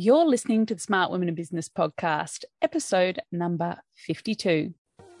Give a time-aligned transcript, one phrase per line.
[0.00, 4.72] You're listening to the Smart Women in Business podcast, episode number 52.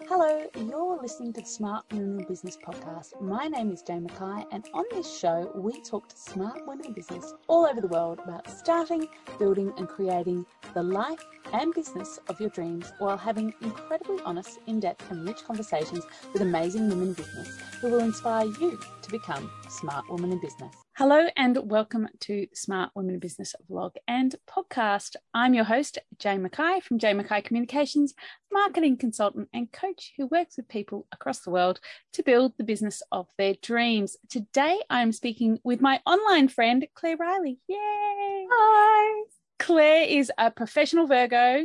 [0.08, 3.20] Hello, you're listening to the Smart Women in Business podcast.
[3.20, 6.92] My name is Jane Mackay, and on this show, we talk to smart women in
[6.92, 9.08] business all over the world about starting,
[9.40, 14.78] building, and creating the life and business of your dreams while having incredibly honest, in
[14.78, 18.78] depth, and rich conversations with amazing women in business who will inspire you
[19.08, 20.74] to become smart Woman in business.
[20.96, 25.16] Hello and welcome to Smart Women in Business vlog and podcast.
[25.32, 28.14] I'm your host, Jane Mackay from Jane Mackay Communications,
[28.52, 31.80] marketing consultant and coach who works with people across the world
[32.14, 34.16] to build the business of their dreams.
[34.28, 37.58] Today I'm speaking with my online friend, Claire Riley.
[37.66, 38.46] Yay!
[38.50, 39.24] Hi!
[39.58, 41.64] Claire is a professional Virgo,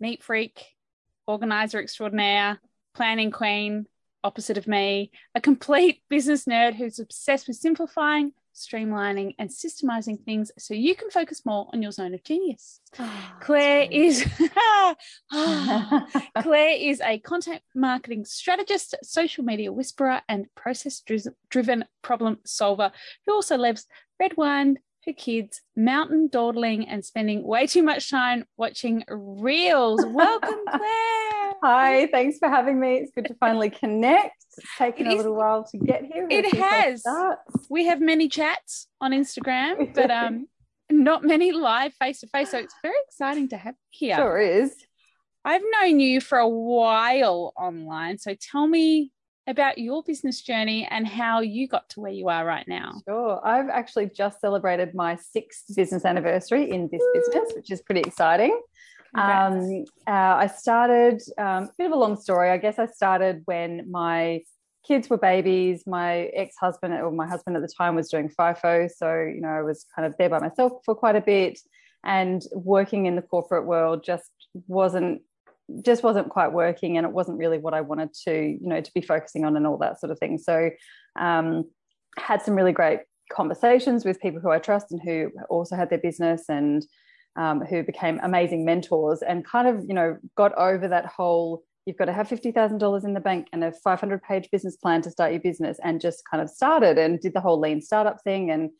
[0.00, 0.64] neat freak,
[1.26, 2.58] organizer extraordinaire,
[2.94, 3.86] planning queen,
[4.24, 10.50] opposite of me, a complete business nerd who's obsessed with simplifying, streamlining and systemizing things
[10.58, 12.80] so you can focus more on your zone of genius.
[12.98, 14.24] Oh, Claire is
[15.32, 16.06] ah.
[16.38, 21.02] Claire is a content marketing strategist, social media whisperer and process
[21.50, 22.92] driven problem solver
[23.26, 23.86] who also loves
[24.20, 30.04] red wine, her kids, mountain dawdling and spending way too much time watching reels.
[30.06, 31.43] Welcome Claire.
[31.64, 32.96] Hi, thanks for having me.
[32.96, 34.44] It's good to finally connect.
[34.58, 36.26] It's taken a little while to get here.
[36.28, 37.02] It has.
[37.70, 40.46] We have many chats on Instagram, but um,
[40.90, 42.50] not many live face to face.
[42.50, 44.16] So it's very exciting to have you here.
[44.16, 44.74] Sure is.
[45.42, 48.18] I've known you for a while online.
[48.18, 49.10] So tell me
[49.46, 53.00] about your business journey and how you got to where you are right now.
[53.08, 53.40] Sure.
[53.42, 58.60] I've actually just celebrated my sixth business anniversary in this business, which is pretty exciting.
[59.14, 62.50] Um, uh, I started, um, a bit of a long story.
[62.50, 64.42] I guess I started when my
[64.86, 65.84] kids were babies.
[65.86, 68.90] My ex husband, or my husband at the time, was doing FIFO.
[68.90, 71.58] So, you know, I was kind of there by myself for quite a bit.
[72.04, 74.30] And working in the corporate world just
[74.66, 75.22] wasn't
[75.80, 78.92] just wasn't quite working and it wasn't really what I wanted to, you know, to
[78.92, 80.36] be focusing on and all that sort of thing.
[80.36, 80.70] So
[81.18, 81.64] um,
[82.18, 83.00] had some really great
[83.32, 86.84] conversations with people who I trust and who also had their business and
[87.36, 91.98] um, who became amazing mentors and kind of, you know, got over that whole you've
[91.98, 95.32] got to have $50,000 in the bank and a 500 page business plan to start
[95.32, 98.70] your business and just kind of started and did the whole lean startup thing and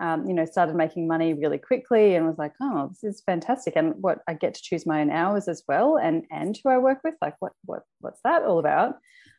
[0.00, 3.74] um, you know started making money really quickly and was like oh this is fantastic.
[3.76, 6.78] And what I get to choose my own hours as well and and who I
[6.78, 8.94] work with like what what what's that all about?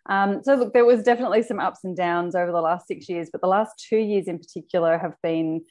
[0.08, 3.30] Um, so look there was definitely some ups and downs over the last six years
[3.32, 5.62] but the last two years in particular have been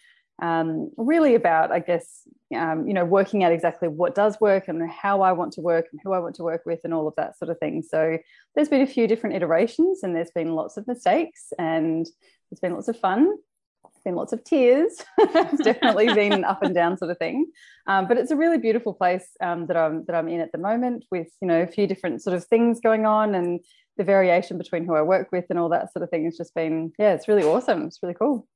[0.43, 4.91] um, really about, I guess, um, you know, working out exactly what does work and
[4.91, 7.15] how I want to work and who I want to work with and all of
[7.17, 7.83] that sort of thing.
[7.83, 8.19] So
[8.55, 12.05] there's been a few different iterations and there's been lots of mistakes and
[12.51, 13.27] there's been lots of fun.
[13.27, 15.01] There's been lots of tears.
[15.19, 17.47] it's definitely been an up and down sort of thing,
[17.87, 20.59] um, but it's a really beautiful place um, that I'm that I'm in at the
[20.59, 23.61] moment with you know a few different sort of things going on and
[23.97, 26.55] the variation between who I work with and all that sort of thing has just
[26.55, 27.87] been yeah it's really awesome.
[27.87, 28.49] It's really cool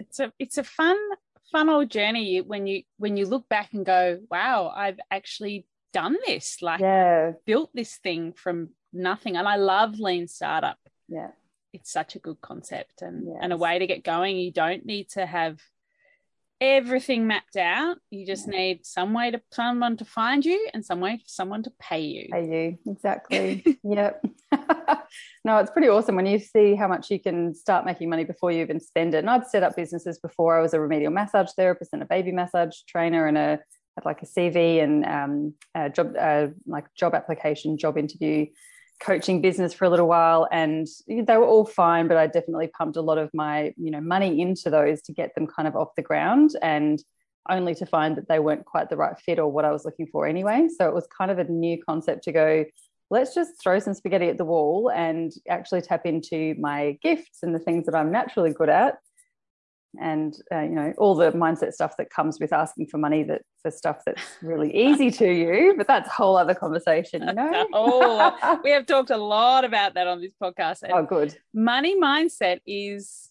[0.00, 0.98] it's a it's a fun
[1.52, 6.16] fun old journey when you when you look back and go wow i've actually done
[6.26, 7.32] this like yeah.
[7.46, 9.36] built this thing from nothing.
[9.36, 10.78] And i love lean startup.
[11.08, 11.30] Yeah.
[11.72, 13.36] It's such a good concept and yes.
[13.40, 14.36] and a way to get going.
[14.38, 15.60] You don't need to have
[16.60, 21.00] everything mapped out you just need some way to someone to find you and some
[21.00, 24.22] way for someone to pay you pay you exactly yep
[25.44, 28.50] no, it's pretty awesome when you see how much you can start making money before
[28.50, 29.18] you even spend it.
[29.18, 30.58] And I'd set up businesses before.
[30.58, 33.60] I was a remedial massage therapist and a baby massage trainer and a
[33.96, 38.46] had like a CV and um, a job uh, like job application, job interview,
[39.00, 42.08] coaching business for a little while, and they were all fine.
[42.08, 45.34] But I definitely pumped a lot of my you know money into those to get
[45.34, 47.02] them kind of off the ground and
[47.48, 50.06] only to find that they weren't quite the right fit or what I was looking
[50.06, 50.68] for anyway.
[50.76, 52.64] So it was kind of a new concept to go,
[53.10, 57.54] let's just throw some spaghetti at the wall and actually tap into my gifts and
[57.54, 58.98] the things that I'm naturally good at.
[60.00, 63.42] And uh, you know all the mindset stuff that comes with asking for money that
[63.62, 67.66] for stuff that's really easy to you, but that's a whole other conversation, you know.
[67.72, 70.88] oh, we have talked a lot about that on this podcast.
[70.88, 71.36] oh, good.
[71.52, 73.30] Money mindset is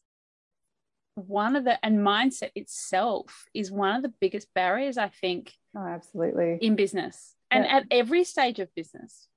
[1.15, 5.53] one of the and mindset itself is one of the biggest barriers I think.
[5.77, 6.57] Oh, absolutely.
[6.61, 7.77] In business and yeah.
[7.77, 9.27] at every stage of business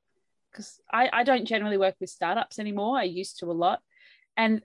[0.50, 2.98] because I, I don't generally work with startups anymore.
[2.98, 3.80] I used to a lot.
[4.36, 4.62] And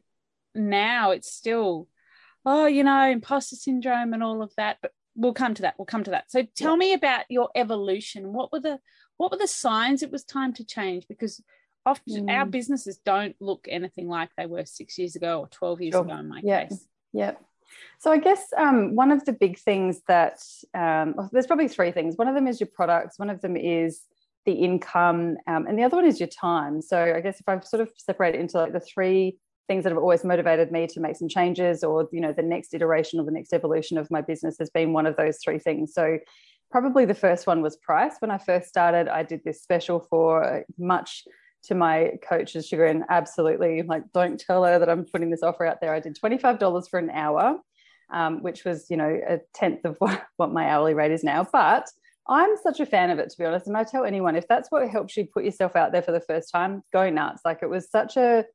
[0.53, 1.87] now it's still,
[2.47, 4.77] oh, you know, imposter syndrome and all of that.
[4.81, 5.75] But we'll come to that.
[5.77, 6.31] We'll come to that.
[6.31, 6.77] So tell yeah.
[6.77, 8.31] me about your evolution.
[8.31, 8.79] What were the
[9.17, 11.05] what were the signs it was time to change?
[11.09, 11.43] Because
[11.85, 12.31] often mm.
[12.31, 16.03] our businesses don't look anything like they were six years ago or 12 years sure.
[16.03, 16.65] ago in my yeah.
[16.65, 16.85] case.
[17.13, 17.41] Yep.
[17.99, 20.39] So I guess um, one of the big things that
[20.73, 22.15] um, well, there's probably three things.
[22.15, 23.19] One of them is your products.
[23.19, 24.01] One of them is
[24.45, 26.81] the income, um, and the other one is your time.
[26.81, 30.01] So I guess if I've sort of separated into like the three things that have
[30.01, 33.31] always motivated me to make some changes, or you know, the next iteration or the
[33.31, 35.93] next evolution of my business has been one of those three things.
[35.93, 36.19] So
[36.71, 38.15] probably the first one was price.
[38.19, 41.23] When I first started, I did this special for much
[41.63, 43.03] to my coach's chagrin.
[43.09, 45.93] Absolutely, like don't tell her that I'm putting this offer out there.
[45.93, 47.59] I did twenty five dollars for an hour
[48.11, 51.47] um, which was, you know, a tenth of what, what my hourly rate is now.
[51.51, 51.89] But
[52.27, 53.67] I'm such a fan of it, to be honest.
[53.67, 56.21] And I tell anyone if that's what helps you put yourself out there for the
[56.21, 57.41] first time, go nuts.
[57.45, 58.45] Like it was such a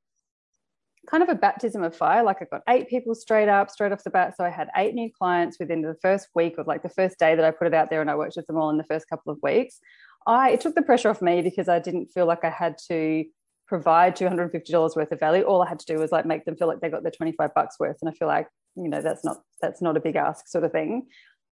[1.08, 2.22] kind of a baptism of fire.
[2.22, 4.36] Like I got eight people straight up, straight off the bat.
[4.36, 7.34] So I had eight new clients within the first week of like the first day
[7.34, 9.08] that I put it out there and I worked with them all in the first
[9.08, 9.80] couple of weeks.
[10.26, 13.24] I it took the pressure off me because I didn't feel like I had to
[13.66, 15.42] provide $250 worth of value.
[15.42, 17.54] All I had to do was like make them feel like they got their 25
[17.54, 17.96] bucks worth.
[18.00, 18.46] And I feel like
[18.76, 21.06] you know that's not that's not a big ask sort of thing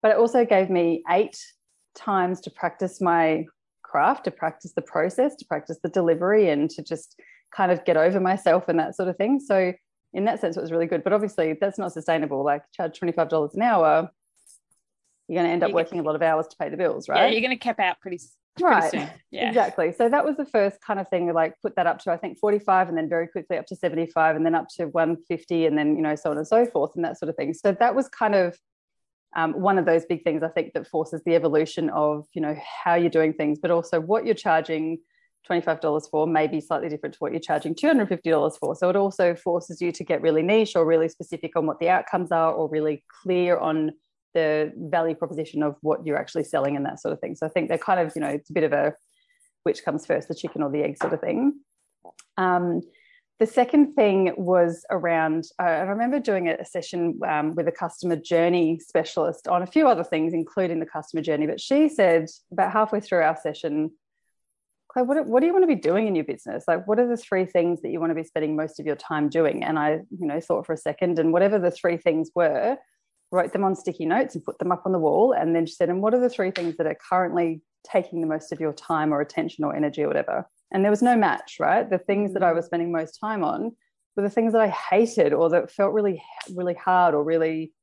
[0.02, 1.38] but it also gave me eight
[1.96, 3.46] times to practice my
[3.84, 7.20] craft to practice the process to practice the delivery and to just
[7.52, 9.40] kind of get over myself and that sort of thing.
[9.40, 9.74] So
[10.14, 11.04] in that sense it was really good.
[11.04, 12.44] But obviously that's not sustainable.
[12.44, 14.10] Like charge $25 an hour
[15.28, 17.22] you're going to end up working a lot of hours to pay the bills right?
[17.22, 18.20] yeah you're going to cap out pretty
[18.62, 18.94] right.
[19.32, 19.50] yeah.
[19.50, 19.94] Exactly.
[19.98, 22.40] So that was the first kind of thing like put that up to i think
[22.40, 25.96] 45 and then very quickly up to 75 and then up to 150 and then
[25.96, 27.54] you know so on and so forth and that sort of thing.
[27.54, 28.58] So that was kind of
[29.36, 32.56] um, one of those big things i think that forces the evolution of you know
[32.84, 35.00] how you're doing things but also what you're charging
[35.50, 39.36] $25 for may be slightly different to what you're charging $250 for so it also
[39.36, 42.70] forces you to get really niche or really specific on what the outcomes are or
[42.70, 43.92] really clear on
[44.36, 47.36] the value proposition of what you're actually selling and that sort of thing.
[47.36, 48.94] So I think they're kind of, you know, it's a bit of a
[49.64, 51.60] which comes first, the chicken or the egg sort of thing.
[52.38, 52.82] Um,
[53.40, 58.16] the second thing was around, uh, I remember doing a session um, with a customer
[58.16, 61.48] journey specialist on a few other things, including the customer journey.
[61.48, 63.92] But she said about halfway through our session,
[64.96, 66.64] Claire, what, what do you want to be doing in your business?
[66.70, 68.96] Like, what are the three things that you want to be spending most of your
[68.96, 69.62] time doing?
[69.62, 72.78] And I, you know, thought for a second, and whatever the three things were,
[73.30, 75.74] wrote them on sticky notes and put them up on the wall and then she
[75.74, 78.72] said and what are the three things that are currently taking the most of your
[78.72, 82.34] time or attention or energy or whatever and there was no match right the things
[82.34, 82.56] that i mm.
[82.56, 83.76] was spending most time on
[84.16, 86.22] were the things that i hated or that felt really
[86.54, 87.74] really hard or really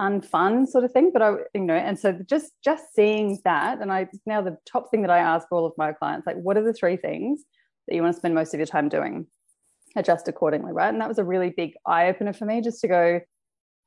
[0.00, 3.92] unfun sort of thing but i you know and so just just seeing that and
[3.92, 6.62] i now the top thing that i ask all of my clients like what are
[6.62, 7.42] the three things
[7.86, 9.26] that you want to spend most of your time doing
[9.96, 12.88] adjust accordingly right and that was a really big eye opener for me just to
[12.88, 13.20] go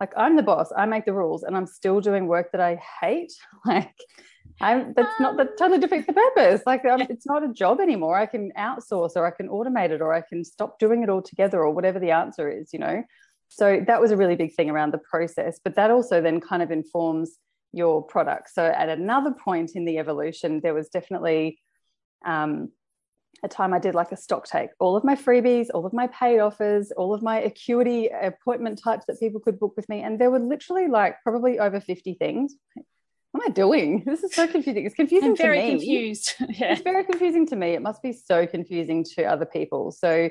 [0.02, 2.82] like I'm the boss, I make the rules, and I'm still doing work that I
[3.00, 3.32] hate.
[3.66, 3.94] Like
[4.60, 6.62] I'm that's not that totally defeats the purpose.
[6.66, 8.18] Like um, it's not a job anymore.
[8.18, 11.60] I can outsource or I can automate it or I can stop doing it altogether
[11.60, 13.04] or whatever the answer is, you know.
[13.54, 15.60] So that was a really big thing around the process.
[15.62, 17.38] But that also then kind of informs
[17.74, 18.50] your product.
[18.54, 21.60] So at another point in the evolution, there was definitely
[22.26, 22.70] um,
[23.44, 26.08] a time I did like a stock take, all of my freebies, all of my
[26.08, 30.02] paid offers, all of my acuity appointment types that people could book with me.
[30.02, 32.56] And there were literally like probably over 50 things.
[33.32, 34.04] What am I doing?
[34.06, 34.86] This is so confusing.
[34.86, 35.72] It's confusing I'm very to me.
[35.72, 36.36] confused.
[36.40, 36.72] yeah.
[36.74, 37.74] It's very confusing to me.
[37.74, 39.92] It must be so confusing to other people.
[39.92, 40.30] So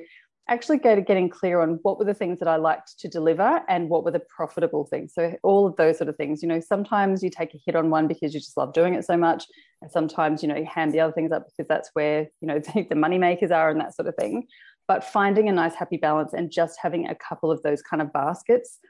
[0.50, 4.04] actually getting clear on what were the things that I liked to deliver and what
[4.04, 5.14] were the profitable things.
[5.14, 7.88] So all of those sort of things, you know, sometimes you take a hit on
[7.88, 9.44] one because you just love doing it so much.
[9.80, 12.58] And sometimes, you know, you hand the other things up because that's where, you know,
[12.74, 14.48] the, the money makers are and that sort of thing.
[14.88, 18.12] But finding a nice happy balance and just having a couple of those kind of
[18.12, 18.80] baskets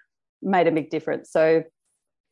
[0.40, 1.30] made a big difference.
[1.30, 1.62] So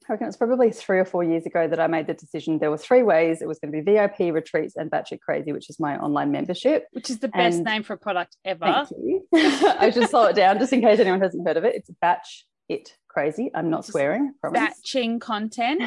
[0.08, 2.58] I reckon it's probably three or four years ago that I made the decision.
[2.58, 3.42] There were three ways.
[3.42, 6.32] It was going to be VIP retreats and Batch It Crazy, which is my online
[6.32, 6.86] membership.
[6.92, 8.86] Which is the best and name for a product ever.
[8.88, 9.26] Thank you.
[9.34, 11.74] I should slow it down just in case anyone hasn't heard of it.
[11.74, 13.50] It's Batch It Crazy.
[13.54, 14.32] I'm not swearing.
[14.40, 14.58] Promise.
[14.58, 15.82] Batching content.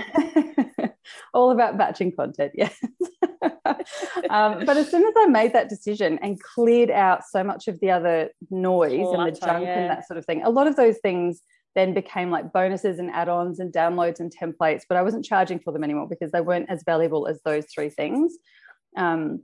[1.34, 2.78] All about batching content, yes.
[4.30, 7.80] um, but as soon as I made that decision and cleared out so much of
[7.80, 9.80] the other noise and the junk yeah.
[9.80, 11.42] and that sort of thing, a lot of those things
[11.76, 15.72] then became like bonuses and add-ons and downloads and templates but i wasn't charging for
[15.72, 18.38] them anymore because they weren't as valuable as those three things.
[18.98, 19.42] Um,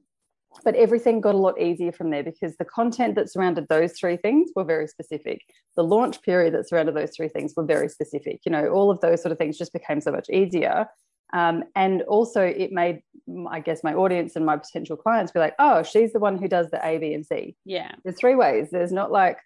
[0.64, 4.18] but everything got a lot easier from there because the content that surrounded those three
[4.18, 5.42] things were very specific.
[5.76, 9.00] The launch period that surrounded those three things were very specific you know all of
[9.02, 10.88] those sort of things just became so much easier.
[11.34, 13.02] Um, and also it made
[13.50, 16.48] i guess my audience and my potential clients be like oh she's the one who
[16.48, 17.56] does the a b and c.
[17.66, 17.92] Yeah.
[18.04, 18.70] There's three ways.
[18.72, 19.38] There's not like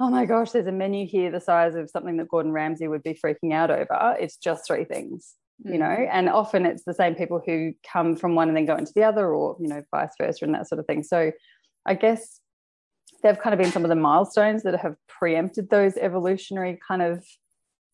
[0.00, 3.02] oh my gosh, there's a menu here the size of something that Gordon Ramsay would
[3.02, 4.16] be freaking out over.
[4.20, 5.34] It's just three things,
[5.66, 5.72] mm.
[5.72, 8.76] you know, and often it's the same people who come from one and then go
[8.76, 11.02] into the other, or, you know, vice versa and that sort of thing.
[11.02, 11.32] So
[11.86, 12.40] I guess
[13.22, 17.24] they've kind of been some of the milestones that have preempted those evolutionary kind of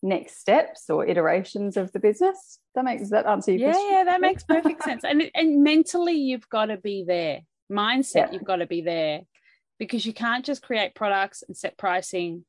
[0.03, 2.59] next steps or iterations of the business.
[2.75, 3.91] That makes that answer your yeah, question?
[3.93, 5.05] Yeah, that makes perfect sense.
[5.05, 7.43] And and mentally you've got to be there.
[7.71, 8.33] Mindset, yeah.
[8.33, 9.23] you've got to be there
[9.83, 12.45] because you can't just create products and set pricing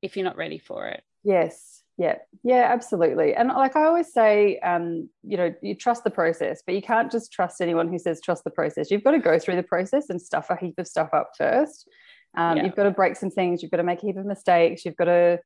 [0.00, 1.02] if you're not ready for it.
[1.24, 1.82] Yes.
[1.98, 3.34] Yeah, yeah, absolutely.
[3.34, 7.10] And like I always say, um, you know, you trust the process, but you can't
[7.10, 8.92] just trust anyone who says trust the process.
[8.92, 11.88] You've got to go through the process and stuff a heap of stuff up first.
[12.36, 12.64] Um, yeah.
[12.64, 13.60] You've got to break some things.
[13.60, 14.84] You've got to make a heap of mistakes.
[14.84, 15.40] You've got to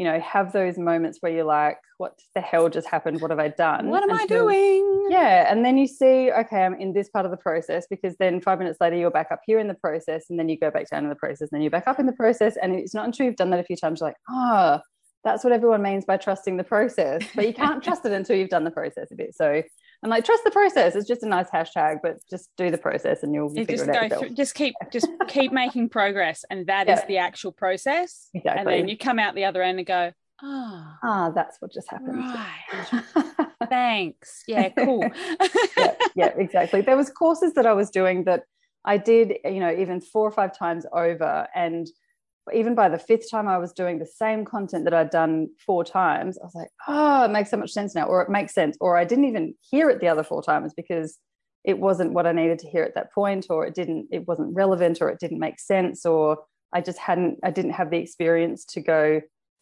[0.00, 3.20] you know, have those moments where you're like, what the hell just happened?
[3.20, 3.88] What have I done?
[3.88, 5.08] What am Until, I doing?
[5.10, 5.52] Yeah.
[5.52, 8.58] And then you see, okay, I'm in this part of the process because then five
[8.58, 10.24] minutes later, you're back up here in the process.
[10.30, 11.42] And then you go back down in the process.
[11.42, 12.56] And then you're back up in the process.
[12.56, 14.78] And it's not until you've done that a few times, you're like, oh,
[15.22, 17.22] that's what everyone means by trusting the process.
[17.34, 19.34] But you can't trust it until you've done the process a bit.
[19.34, 19.62] So
[20.02, 20.96] I'm like, trust the process.
[20.96, 24.12] It's just a nice hashtag, but just do the process and you'll, figure just it
[24.12, 24.18] out.
[24.18, 26.44] Through, just keep just keep making progress.
[26.48, 26.94] And that yeah.
[26.98, 28.28] is the actual process.
[28.32, 28.60] Exactly.
[28.60, 31.90] And then you come out the other end and go, Ah, ah, that's what just
[31.90, 32.18] happened.
[32.18, 33.46] Right.
[33.68, 34.42] Thanks.
[34.48, 35.04] Yeah, cool.
[35.76, 36.80] yeah, yeah, exactly.
[36.80, 38.44] There was courses that I was doing that
[38.84, 41.46] I did, you know, even four or five times over.
[41.54, 41.86] And
[42.54, 45.84] even by the fifth time I was doing the same content that I'd done four
[45.84, 48.76] times, I was like, oh, it makes so much sense now, or it makes sense.
[48.80, 51.18] Or I didn't even hear it the other four times because
[51.64, 54.54] it wasn't what I needed to hear at that point, or it didn't, it wasn't
[54.54, 56.38] relevant, or it didn't make sense, or
[56.72, 59.20] I just hadn't, I didn't have the experience to go,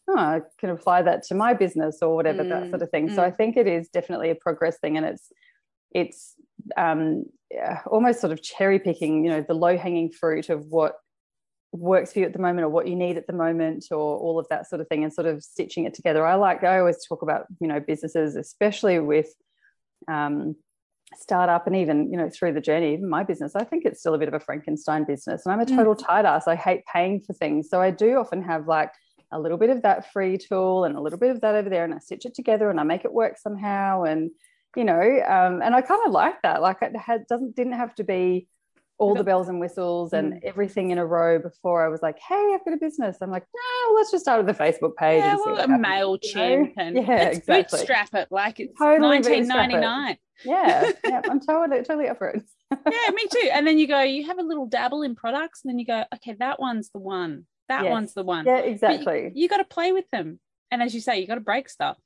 [0.08, 3.08] oh, I can apply that to my business or whatever mm, that sort of thing.
[3.08, 3.14] Mm.
[3.14, 5.32] So I think it is definitely a progress thing, and it's
[5.92, 6.34] it's
[6.76, 7.24] um,
[7.86, 10.94] almost sort of cherry picking, you know, the low hanging fruit of what
[11.72, 14.38] works for you at the moment or what you need at the moment or all
[14.38, 16.26] of that sort of thing and sort of stitching it together.
[16.26, 19.28] I like I always talk about you know businesses, especially with
[20.06, 20.56] um,
[21.16, 24.12] startup and even you know through the journey even my business i think it's still
[24.12, 25.74] a bit of a frankenstein business and i'm a mm.
[25.74, 28.92] total tight ass i hate paying for things so i do often have like
[29.32, 31.84] a little bit of that free tool and a little bit of that over there
[31.84, 34.30] and I stitch it together and I make it work somehow and
[34.76, 37.94] you know um, and I kind of like that like it had doesn't didn't have
[37.96, 38.48] to be
[38.98, 40.40] all the bells and whistles and mm.
[40.42, 43.18] everything in a row before I was like, hey, I've got a business.
[43.20, 45.22] I'm like, no, let's just start with the Facebook page.
[45.22, 47.78] Yeah, and well, a MailChimp and yeah, exactly.
[47.78, 50.10] bootstrap it like it's totally 1999.
[50.10, 50.18] It.
[50.44, 52.42] Yeah, yeah, I'm totally, totally up for it.
[52.72, 53.50] yeah, me too.
[53.52, 56.04] And then you go, you have a little dabble in products and then you go,
[56.14, 57.90] okay, that one's the one that yes.
[57.90, 58.46] one's the one.
[58.46, 59.24] Yeah, exactly.
[59.34, 60.40] you, you got to play with them.
[60.70, 61.98] And as you say, you got to break stuff.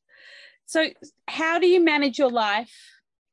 [0.67, 0.89] So,
[1.29, 2.73] how do you manage your life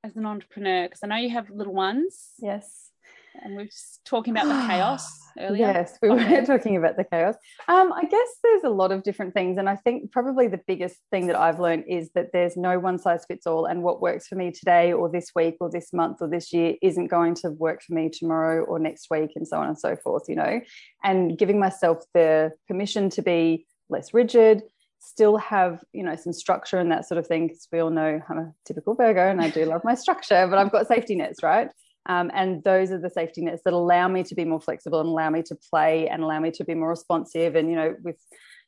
[0.03, 0.83] as an entrepreneur?
[0.83, 2.29] Because I know you have little ones.
[2.39, 2.88] Yes
[3.35, 3.69] and we are
[4.05, 5.07] talking about the chaos
[5.39, 5.67] earlier.
[5.67, 7.35] Yes, we were talking about the chaos.
[7.67, 10.97] Um, I guess there's a lot of different things, and I think probably the biggest
[11.11, 14.27] thing that I've learned is that there's no one size fits all, and what works
[14.27, 17.51] for me today, or this week, or this month, or this year isn't going to
[17.51, 20.23] work for me tomorrow or next week, and so on and so forth.
[20.27, 20.61] You know,
[21.03, 24.63] and giving myself the permission to be less rigid
[24.99, 28.21] still have you know some structure and that sort of thing because we all know
[28.29, 31.41] i'm a typical virgo and i do love my structure but i've got safety nets
[31.41, 31.69] right
[32.05, 35.09] um, and those are the safety nets that allow me to be more flexible and
[35.09, 37.55] allow me to play and allow me to be more responsive.
[37.55, 38.17] And, you know, with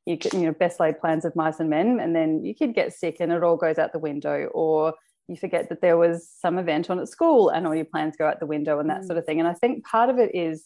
[0.06, 2.74] you, can, you know, best laid plans of mice and men, and then you could
[2.74, 4.94] get sick and it all goes out the window, or
[5.28, 8.28] you forget that there was some event on at school and all your plans go
[8.28, 9.06] out the window and that mm.
[9.06, 9.40] sort of thing.
[9.40, 10.66] And I think part of it is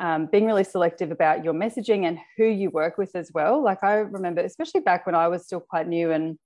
[0.00, 3.62] um, being really selective about your messaging and who you work with as well.
[3.62, 6.38] Like I remember, especially back when I was still quite new and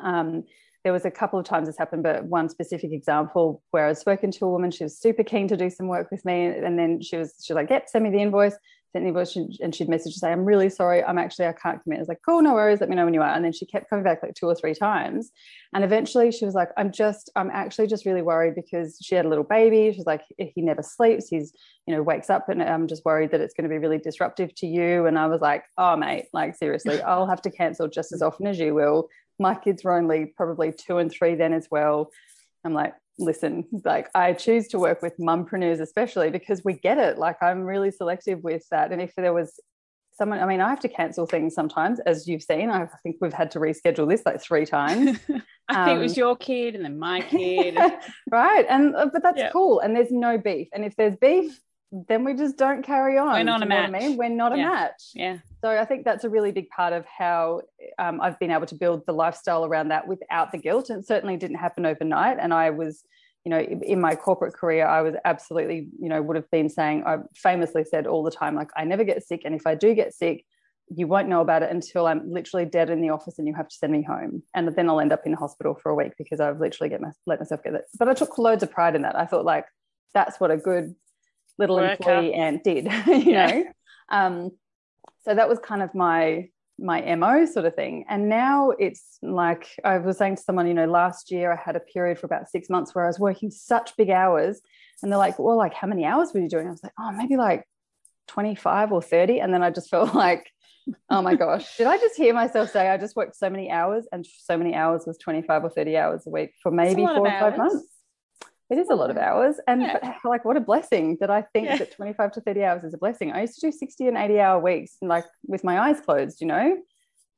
[0.00, 0.44] um,
[0.86, 3.98] there was a couple of times this happened, but one specific example where I was
[3.98, 6.46] spoken to a woman, she was super keen to do some work with me.
[6.46, 8.54] And then she was, she was like, yep, send me the invoice,
[8.92, 9.34] send the invoice.
[9.34, 11.02] And she'd message to say, I'm really sorry.
[11.02, 11.98] I'm actually, I can't commit.
[11.98, 12.78] I was like, cool, no worries.
[12.78, 13.34] Let me know when you are.
[13.34, 15.32] And then she kept coming back like two or three times.
[15.74, 19.26] And eventually she was like, I'm just, I'm actually just really worried because she had
[19.26, 19.92] a little baby.
[19.92, 21.26] She's like, he never sleeps.
[21.26, 21.52] He's,
[21.88, 24.54] you know, wakes up and I'm just worried that it's going to be really disruptive
[24.54, 25.06] to you.
[25.06, 28.46] And I was like, oh, mate, like seriously, I'll have to cancel just as often
[28.46, 32.10] as you will my kids were only probably two and three then as well.
[32.64, 37.18] I'm like, listen, like I choose to work with mumpreneurs, especially because we get it.
[37.18, 38.92] Like I'm really selective with that.
[38.92, 39.60] And if there was
[40.16, 42.70] someone, I mean, I have to cancel things sometimes, as you've seen.
[42.70, 45.18] I think we've had to reschedule this like three times.
[45.68, 47.76] I um, think it was um, your kid and then my kid.
[48.30, 48.66] right.
[48.68, 49.80] And uh, but that's cool.
[49.80, 50.68] And there's no beef.
[50.72, 51.60] And if there's beef,
[51.92, 53.34] then we just don't carry on.
[53.34, 53.92] We're not a match.
[53.94, 54.16] I mean?
[54.16, 54.64] We're not yeah.
[54.64, 55.02] a match.
[55.14, 55.38] Yeah.
[55.62, 57.62] So I think that's a really big part of how
[57.98, 60.90] um, I've been able to build the lifestyle around that without the guilt.
[60.90, 62.38] And certainly didn't happen overnight.
[62.40, 63.04] And I was,
[63.44, 67.04] you know, in my corporate career, I was absolutely, you know, would have been saying,
[67.06, 69.42] I famously said all the time, like, I never get sick.
[69.44, 70.44] And if I do get sick,
[70.88, 73.68] you won't know about it until I'm literally dead in the office and you have
[73.68, 74.42] to send me home.
[74.54, 77.00] And then I'll end up in the hospital for a week because I've literally get
[77.00, 77.84] my, let myself get it.
[77.98, 79.16] But I took loads of pride in that.
[79.16, 79.66] I thought like,
[80.14, 80.94] that's what a good
[81.58, 83.46] little employee ant did, you yeah.
[83.46, 83.64] know.
[84.10, 84.50] Um,
[85.24, 86.48] so that was kind of my
[86.78, 88.04] my mo sort of thing.
[88.08, 91.74] And now it's like i was saying to someone you know last year i had
[91.74, 94.60] a period for about six months where i was working such big hours
[95.02, 96.66] and they're like well like how many hours were you doing?
[96.66, 97.64] I was like oh maybe like
[98.28, 100.50] 25 or 30 and then i just felt like
[101.10, 101.76] oh my gosh.
[101.76, 104.74] Did i just hear myself say i just worked so many hours and so many
[104.74, 107.95] hours was 25 or 30 hours a week for maybe four or five months
[108.68, 110.14] it is a lot of hours and yeah.
[110.24, 111.76] like what a blessing that i think yeah.
[111.76, 114.40] that 25 to 30 hours is a blessing i used to do 60 and 80
[114.40, 116.76] hour weeks like with my eyes closed you know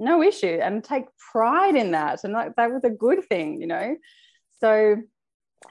[0.00, 3.66] no issue and take pride in that and like that was a good thing you
[3.66, 3.96] know
[4.60, 4.96] so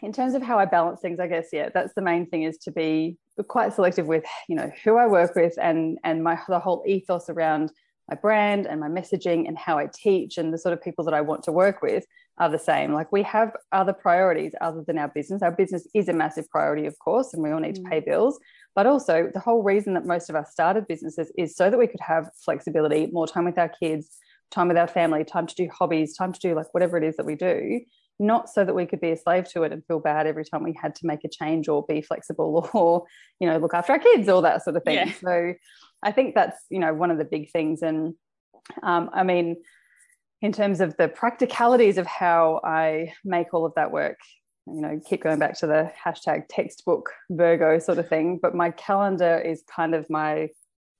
[0.01, 2.57] in terms of how i balance things i guess yeah that's the main thing is
[2.57, 6.59] to be quite selective with you know who I work with and and my the
[6.59, 7.71] whole ethos around
[8.09, 11.13] my brand and my messaging and how I teach and the sort of people that
[11.13, 12.05] I want to work with
[12.37, 12.93] are the same.
[12.93, 15.41] Like we have other priorities other than our business.
[15.41, 17.83] Our business is a massive priority, of course, and we all need mm.
[17.83, 18.39] to pay bills.
[18.75, 21.87] But also, the whole reason that most of us started businesses is so that we
[21.87, 24.17] could have flexibility, more time with our kids,
[24.51, 27.17] time with our family, time to do hobbies, time to do like whatever it is
[27.17, 27.81] that we do
[28.19, 30.63] not so that we could be a slave to it and feel bad every time
[30.63, 33.05] we had to make a change or be flexible or
[33.39, 35.11] you know look after our kids all that sort of thing yeah.
[35.21, 35.53] so
[36.03, 37.81] i think that's you know one of the big things.
[37.81, 38.13] And
[38.83, 39.57] um, i mean
[40.41, 44.19] in terms of the practicalities of how i make all of that work
[44.67, 48.71] you know keep going back to the hashtag textbook virgo sort of thing but my
[48.71, 50.49] calendar is kind of my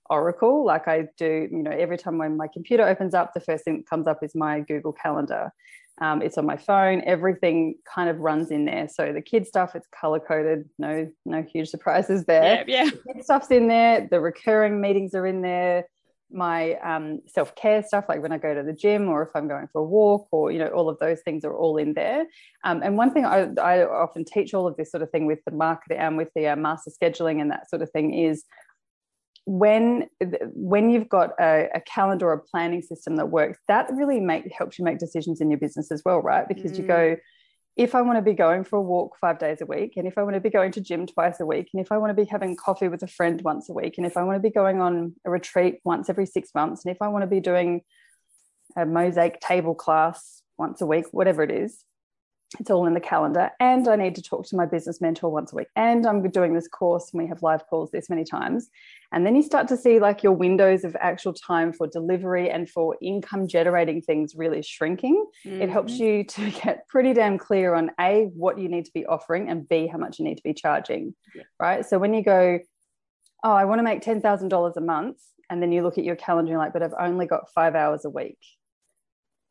[0.10, 0.66] oracle.
[0.66, 3.78] Like i do you know every time when my computer opens up the first thing
[3.78, 5.52] that comes up is my google calendar
[6.00, 7.02] um, it's on my phone.
[7.06, 8.88] Everything kind of runs in there.
[8.88, 10.70] So the kid stuff, it's color coded.
[10.78, 12.64] No, no huge surprises there.
[12.68, 12.90] Yeah, yeah.
[13.16, 14.08] The stuff's in there.
[14.10, 15.86] The recurring meetings are in there.
[16.30, 19.48] My um, self care stuff, like when I go to the gym or if I'm
[19.48, 22.26] going for a walk, or you know, all of those things are all in there.
[22.66, 25.40] Um, and one thing I, I, often teach all of this sort of thing with
[25.46, 28.44] the market and um, with the uh, master scheduling and that sort of thing is
[29.48, 30.10] when
[30.54, 34.52] when you've got a, a, calendar or a planning system that works that really make
[34.52, 36.80] helps you make decisions in your business as well right because mm.
[36.80, 37.18] you go mm.
[37.78, 40.18] if i want to be going for a walk five days a week and if
[40.18, 42.22] i want to be going to gym twice a week and if i want to
[42.22, 44.52] be having coffee with a friend once a week and if i want to be
[44.52, 47.80] going on a retreat once every six months and if i want to be doing
[48.76, 51.86] a mosaic table class once a week whatever it is
[52.60, 55.52] it's all in the calendar and i need to talk to my business mentor once
[55.52, 58.70] a week and i'm doing this course and we have live calls this many times
[59.12, 62.70] and then you start to see like your windows of actual time for delivery and
[62.70, 65.62] for income generating things really shrinking mm-hmm.
[65.62, 66.04] it helps mm-hmm.
[66.04, 69.68] you to get pretty damn clear on a what you need to be offering and
[69.68, 71.44] b how much you need to be charging yeah.
[71.60, 72.60] right so when you go
[73.44, 75.18] oh i want to make $10000 a month
[75.50, 77.76] and then you look at your calendar and you're like but i've only got five
[77.76, 78.38] hours a week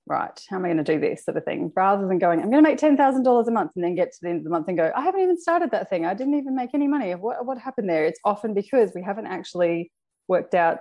[0.06, 1.72] right, how am I going to do this sort of thing?
[1.74, 4.28] Rather than going, I'm going to make $10,000 a month and then get to the
[4.28, 6.06] end of the month and go, I haven't even started that thing.
[6.06, 7.14] I didn't even make any money.
[7.14, 8.04] What, what happened there?
[8.04, 9.90] It's often because we haven't actually
[10.28, 10.78] worked out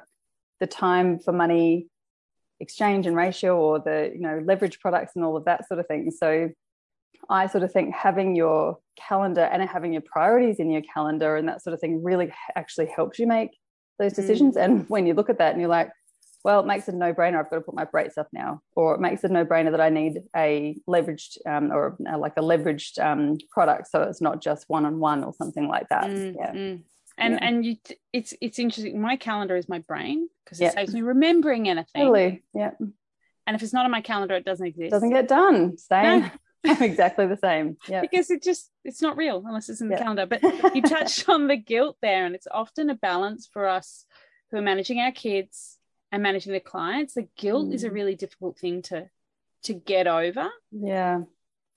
[0.59, 1.87] the time for money
[2.59, 5.87] exchange and ratio or the, you know, leverage products and all of that sort of
[5.87, 6.11] thing.
[6.11, 6.51] So
[7.29, 11.47] I sort of think having your calendar and having your priorities in your calendar and
[11.49, 13.57] that sort of thing really actually helps you make
[13.99, 14.17] those mm.
[14.17, 14.55] decisions.
[14.55, 14.63] Mm.
[14.63, 15.89] And when you look at that and you're like,
[16.45, 17.39] well, it makes it a no brainer.
[17.39, 18.61] I've got to put my brakes up now.
[18.75, 22.19] Or it makes it a no brainer that I need a leveraged um, or uh,
[22.19, 23.87] like a leveraged um, product.
[23.89, 26.05] So it's not just one on one or something like that.
[26.05, 26.51] Mm, yeah.
[26.51, 26.81] Mm.
[27.17, 27.39] And yeah.
[27.41, 27.77] and you,
[28.13, 29.01] it's it's interesting.
[29.01, 30.69] My calendar is my brain because it yeah.
[30.69, 32.03] saves me remembering anything.
[32.03, 32.43] Totally.
[32.53, 32.71] Yeah.
[33.47, 34.91] And if it's not on my calendar, it doesn't exist.
[34.91, 35.79] Doesn't get done.
[35.79, 36.29] Same.
[36.63, 37.77] I'm exactly the same.
[37.87, 38.01] Yeah.
[38.01, 40.27] Because it just it's not real unless it's in the calendar.
[40.27, 40.43] But
[40.75, 44.05] you touched on the guilt there, and it's often a balance for us
[44.51, 45.79] who are managing our kids
[46.15, 47.73] and managing the clients the guilt mm.
[47.73, 47.93] is a mm.
[47.93, 49.09] really difficult thing to
[49.63, 51.19] to get over yeah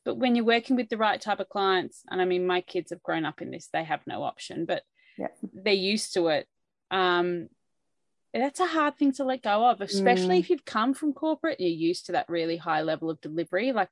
[0.04, 2.90] but when you're working with the right type of clients and i mean my kids
[2.90, 4.84] have grown up in this they have no option but
[5.18, 5.26] yeah.
[5.52, 6.46] they're used to it
[6.92, 7.48] um
[8.32, 10.40] that's a hard thing to let go of especially mm.
[10.40, 13.88] if you've come from corporate you're used to that really high level of delivery like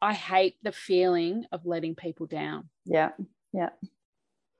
[0.00, 3.10] i hate the feeling of letting people down yeah
[3.52, 3.68] yeah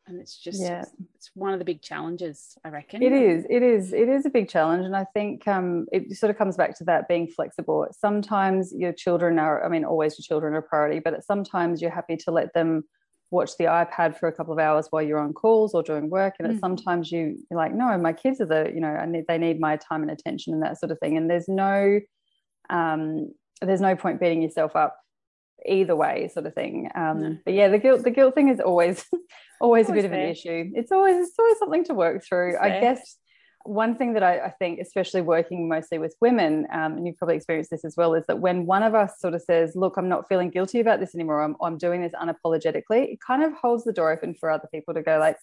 [0.06, 0.84] and it's just yeah.
[1.14, 3.02] it's one of the big challenges i reckon.
[3.02, 4.84] It is it is it is a big challenge.
[4.84, 7.86] And i think um, it sort of comes back to that being flexible.
[7.92, 11.90] Sometimes your children are i mean always your children are a priority but sometimes you're
[11.90, 12.84] happy to let them
[13.30, 16.34] watch the ipad for a couple of hours while you're on calls or doing work.
[16.38, 16.60] And mm.
[16.60, 19.58] sometimes you, you're like no my kids are the you know I need, they need
[19.58, 21.16] my time and attention and that sort of thing.
[21.16, 22.00] And there's no
[22.70, 24.96] um, there's no point beating yourself up
[25.66, 27.38] either way sort of thing um, no.
[27.44, 29.04] but yeah the guilt the guilt thing is always
[29.60, 32.56] always, always a bit of an issue it's always it's always something to work through
[32.58, 33.16] i guess
[33.64, 37.36] one thing that I, I, think especially working mostly with women um, and you've probably
[37.36, 40.08] experienced this as well is that when one of us sort of says look i'm
[40.08, 43.84] not feeling guilty about this anymore i'm, I'm doing this unapologetically it kind of holds
[43.84, 45.36] the door open for other people to go like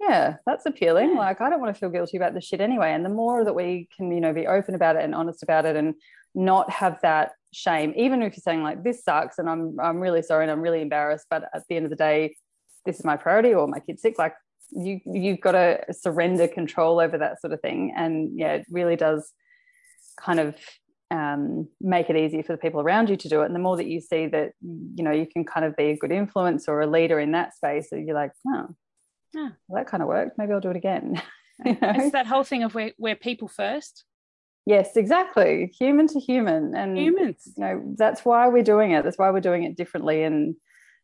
[0.00, 1.10] yeah, that's appealing.
[1.10, 1.18] Yeah.
[1.18, 2.92] Like, I don't want to feel guilty about this shit anyway.
[2.92, 5.66] And the more that we can, you know, be open about it and honest about
[5.66, 5.94] it and
[6.34, 10.22] not have that shame, even if you're saying like this sucks and I'm I'm really
[10.22, 12.36] sorry and I'm really embarrassed, but at the end of the day,
[12.86, 14.18] this is my priority or my kid's sick.
[14.18, 14.34] Like
[14.70, 17.92] you you've got to surrender control over that sort of thing.
[17.96, 19.32] And yeah, it really does
[20.18, 20.56] kind of
[21.10, 23.46] um, make it easier for the people around you to do it.
[23.46, 25.96] And the more that you see that, you know, you can kind of be a
[25.96, 28.68] good influence or a leader in that space, you're like, oh,
[29.34, 29.50] yeah.
[29.66, 30.38] well, that kind of worked.
[30.38, 31.20] Maybe I'll do it again.
[31.64, 31.92] you know?
[31.96, 34.04] It's that whole thing of we're, we're people first.
[34.66, 35.72] Yes, exactly.
[35.78, 36.74] Human to human.
[36.74, 37.52] And humans.
[37.56, 39.04] You know, that's why we're doing it.
[39.04, 40.22] That's why we're doing it differently.
[40.22, 40.54] And,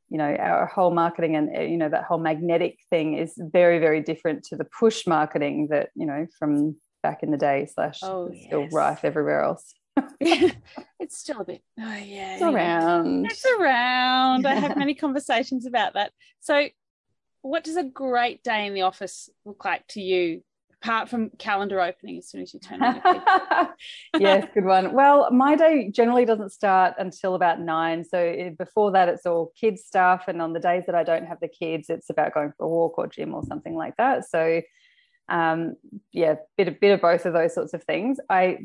[0.08, 3.78] you know, our whole marketing and, uh, you know, that whole magnetic thing is very,
[3.78, 8.00] very different to the push marketing that, you know, from back in the day slash
[8.02, 8.72] oh, still yes.
[8.72, 9.74] rife everywhere else.
[10.20, 15.94] it's still a bit oh yeah it's around it's around i have many conversations about
[15.94, 16.68] that so
[17.40, 20.42] what does a great day in the office look like to you
[20.82, 23.00] apart from calendar opening as soon as you turn on
[24.18, 24.92] yes good one.
[24.92, 28.04] Well my day generally doesn't start until about nine.
[28.04, 30.24] So eh, before that it's all kids stuff.
[30.28, 32.68] And on the days that i don't have the kids it's about going for a
[32.68, 34.28] walk or gym or something like that.
[34.28, 34.62] So
[35.28, 35.74] um,
[36.12, 38.18] yeah, bit a bit of both of those sorts of things.
[38.30, 38.58] I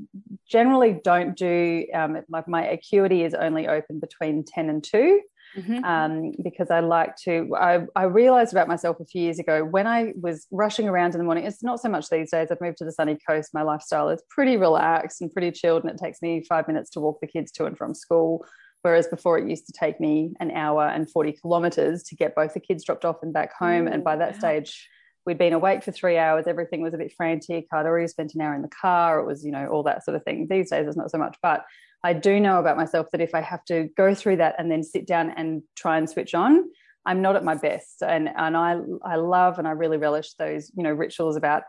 [0.47, 5.21] generally don't do um, like my acuity is only open between ten and 2
[5.58, 5.84] mm-hmm.
[5.84, 7.50] um, because I like to.
[7.56, 11.20] I, I realized about myself a few years ago when I was rushing around in
[11.20, 11.46] the morning.
[11.46, 12.50] It's not so much these days.
[12.52, 13.54] I've moved to the sunny coast.
[13.54, 17.00] My lifestyle is pretty relaxed and pretty chilled, and it takes me five minutes to
[17.00, 18.46] walk the kids to and from school.
[18.82, 22.54] Whereas before it used to take me an hour and 40 kilometers to get both
[22.54, 23.88] the kids dropped off and back home.
[23.88, 24.90] And by that stage,
[25.26, 26.48] we'd been awake for three hours.
[26.48, 27.68] Everything was a bit frantic.
[27.72, 29.20] I'd already spent an hour in the car.
[29.20, 30.48] It was, you know, all that sort of thing.
[30.50, 31.38] These days, it's not so much.
[31.44, 31.64] But
[32.04, 34.84] I do know about myself that if I have to go through that and then
[34.84, 36.70] sit down and try and switch on,
[37.06, 38.02] I'm not at my best.
[38.02, 41.64] And and I I love and I really relish those, you know, rituals about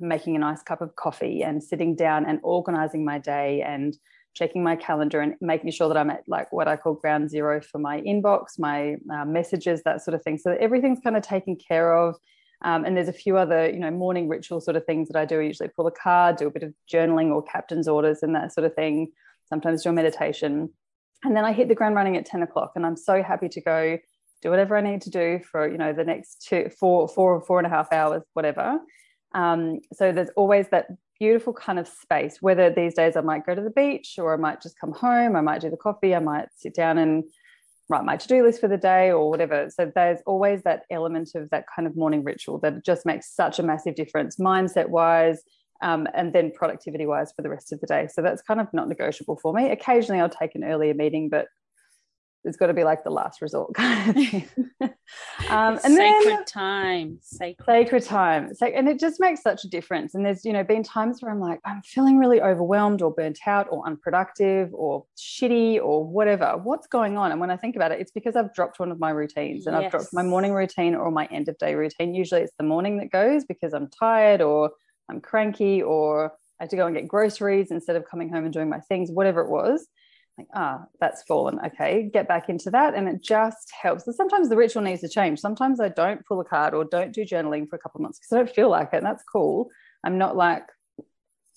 [0.00, 3.96] making a nice cup of coffee and sitting down and organizing my day and
[4.34, 7.60] checking my calendar and making sure that I'm at like what I call ground zero
[7.60, 10.38] for my inbox, my uh, messages, that sort of thing.
[10.38, 12.14] So everything's kind of taken care of
[12.62, 15.24] um, and there's a few other, you know, morning ritual sort of things that I
[15.24, 15.40] do.
[15.40, 18.52] I usually pull a card, do a bit of journaling or captain's orders and that
[18.52, 19.12] sort of thing.
[19.48, 20.70] Sometimes do a meditation.
[21.24, 22.72] And then I hit the ground running at 10 o'clock.
[22.76, 23.98] And I'm so happy to go
[24.42, 27.40] do whatever I need to do for, you know, the next two, four, four or
[27.40, 28.78] four and a half hours, whatever.
[29.34, 30.86] Um, so there's always that
[31.18, 34.36] beautiful kind of space, whether these days I might go to the beach or I
[34.36, 37.24] might just come home, I might do the coffee, I might sit down and
[37.88, 41.48] write my to-do list for the day or whatever so there's always that element of
[41.50, 45.42] that kind of morning ritual that just makes such a massive difference mindset wise
[45.82, 48.66] um, and then productivity wise for the rest of the day so that's kind of
[48.72, 51.48] not negotiable for me occasionally i'll take an earlier meeting but
[52.44, 54.48] it's got to be like the last resort kind of thing.
[55.50, 58.52] um, and sacred then, time, sacred, sacred time.
[58.60, 60.14] and it just makes such a difference.
[60.14, 63.40] And there's, you know, been times where I'm like, I'm feeling really overwhelmed or burnt
[63.46, 66.58] out or unproductive or shitty or whatever.
[66.62, 67.32] What's going on?
[67.32, 69.74] And when I think about it, it's because I've dropped one of my routines and
[69.74, 69.84] yes.
[69.84, 72.14] I've dropped my morning routine or my end of day routine.
[72.14, 74.70] Usually it's the morning that goes because I'm tired or
[75.08, 78.52] I'm cranky or I had to go and get groceries instead of coming home and
[78.52, 79.86] doing my things, whatever it was
[80.38, 81.58] like ah that's fallen.
[81.66, 82.94] Okay get back into that.
[82.94, 84.06] And it just helps.
[84.06, 85.40] And sometimes the ritual needs to change.
[85.40, 88.18] Sometimes i don't pull a card or don't do journaling for a couple of months
[88.18, 89.70] because i don't feel like it and that's cool.
[90.04, 90.64] I'm not like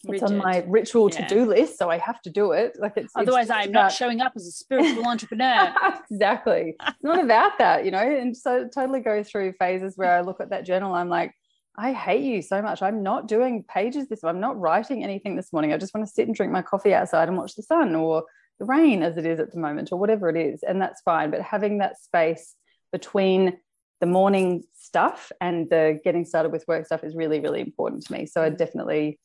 [0.06, 1.28] it's on my ritual yeah.
[1.28, 2.76] to-do list so i have to do it.
[2.80, 3.84] Like it's otherwise it's i'm about...
[3.84, 5.74] not showing up as a spiritual entrepreneur.
[6.12, 6.76] Exactly.
[6.88, 8.00] It's not about that you know?
[8.00, 11.36] And so totally go through phases where i look at that journal i'm like
[11.78, 12.82] I hate you so much.
[12.82, 14.24] I'm not doing pages this.
[14.24, 15.72] I'm not writing anything this morning.
[15.72, 18.26] I just want to sit and drink my coffee outside and watch the sun or
[18.62, 21.32] the rain as it is at the moment or whatever it is and that's fine
[21.32, 22.56] but having that space
[22.92, 23.58] between
[24.02, 28.14] the morning stuff and the getting started with work stuff is really really important to
[28.14, 28.58] me so i mm.
[28.58, 29.20] definitely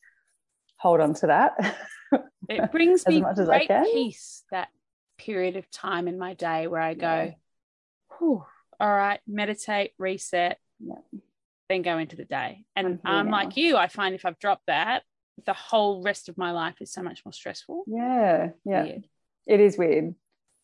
[0.77, 1.53] hold on to that
[2.49, 4.69] it brings me great peace that
[5.19, 7.31] period of time in my day where i go
[8.79, 10.95] all right meditate reset yeah.
[11.69, 12.63] Then go into the day.
[12.75, 15.03] And i'm like you i find if i've dropped that
[15.45, 17.83] the whole rest of my life is so much more stressful.
[17.87, 18.83] Yeah yeah.
[18.83, 19.07] Weird.
[19.45, 20.15] It is weird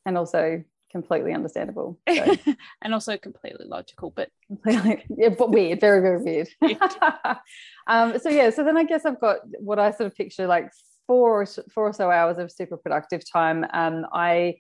[0.05, 2.35] and also completely understandable so.
[2.83, 6.47] and also completely logical but completely yeah but weird very very weird.
[7.87, 10.71] Um so yeah so then i guess i've got what i sort of picture like
[11.07, 13.65] four four or so hours of super productive time.
[13.73, 14.55] Um i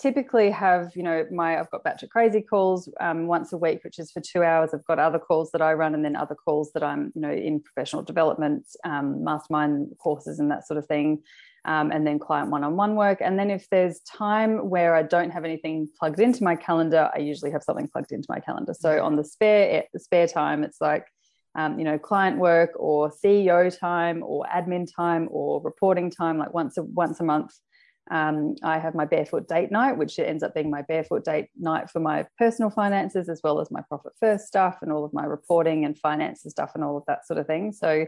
[0.00, 3.84] typically have you know my i've got Batch It Crazy calls um, once a week
[3.84, 6.34] which is for two hours i've got other calls that i run and then other
[6.34, 10.86] calls that i'm you know in professional development um, mastermind courses and that sort of
[10.86, 11.22] thing
[11.64, 13.18] um, and then client one-on-one work.
[13.20, 17.18] And then if there's time where I don't have anything plugged into my calendar, I
[17.18, 18.72] usually have something plugged into my calendar.
[18.72, 21.06] So on the spare the spare time, it's like
[21.56, 26.54] um, you know, client work or CEO time or admin time or reporting time, like
[26.54, 27.52] once a once a month.
[28.10, 31.90] Um, I have my barefoot date night, which ends up being my barefoot date night
[31.90, 35.24] for my personal finances as well as my profit first stuff and all of my
[35.24, 37.72] reporting and finances stuff and all of that sort of thing.
[37.72, 38.06] So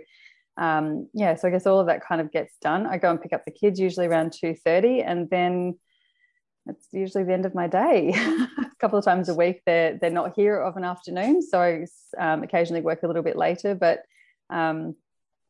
[0.57, 2.87] um, yeah, so I guess all of that kind of gets done.
[2.87, 5.79] I go and pick up the kids usually around two thirty, and then
[6.67, 8.13] it's usually the end of my day.
[8.17, 11.87] a couple of times a week, they're they're not here of an afternoon, so I
[12.19, 13.75] um, occasionally work a little bit later.
[13.75, 14.03] But
[14.51, 14.95] um,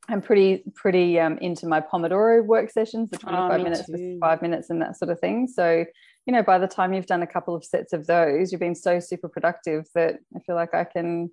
[0.08, 4.70] I'm pretty pretty um, into my Pomodoro work sessions, the 25 oh, minutes, five minutes,
[4.70, 5.46] and that sort of thing.
[5.46, 5.84] So
[6.26, 8.74] you know, by the time you've done a couple of sets of those, you've been
[8.74, 11.30] so super productive that I feel like I can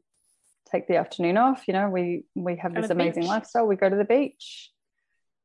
[0.71, 1.63] take the afternoon off.
[1.67, 3.29] You know, we we have this amazing beach.
[3.29, 3.65] lifestyle.
[3.65, 4.71] We go to the beach.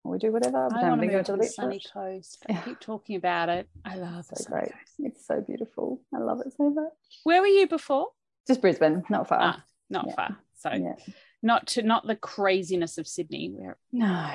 [0.05, 0.69] We do whatever.
[0.71, 2.45] I want to go to the, the sunny coast.
[2.49, 3.69] I keep talking about it.
[3.87, 4.39] I love it.
[4.39, 4.71] So great.
[4.71, 4.95] Coast.
[4.99, 6.03] It's so beautiful.
[6.15, 6.93] I love it so much.
[7.25, 8.09] Where were you before?
[8.47, 9.39] Just Brisbane, not far.
[9.41, 10.15] Ah, not yeah.
[10.15, 10.37] far.
[10.59, 10.97] So yeah.
[11.45, 14.31] Not to not the craziness of Sydney where no.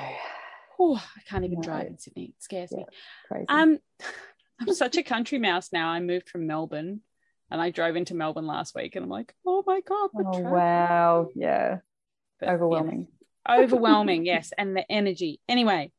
[0.78, 1.62] Oh, I can't even no.
[1.62, 2.32] drive in Sydney.
[2.36, 2.84] It scares yeah, me.
[3.28, 3.46] Crazy.
[3.48, 3.78] Um
[4.60, 5.88] I'm such a country mouse now.
[5.88, 7.00] I moved from Melbourne
[7.50, 10.10] and I drove into Melbourne last week and I'm like, oh my God.
[10.14, 11.28] oh, wow.
[11.34, 11.78] Yeah.
[12.38, 13.08] But, Overwhelming.
[13.48, 13.54] Yeah.
[13.58, 14.52] Overwhelming, yes.
[14.56, 15.40] And the energy.
[15.48, 15.92] Anyway,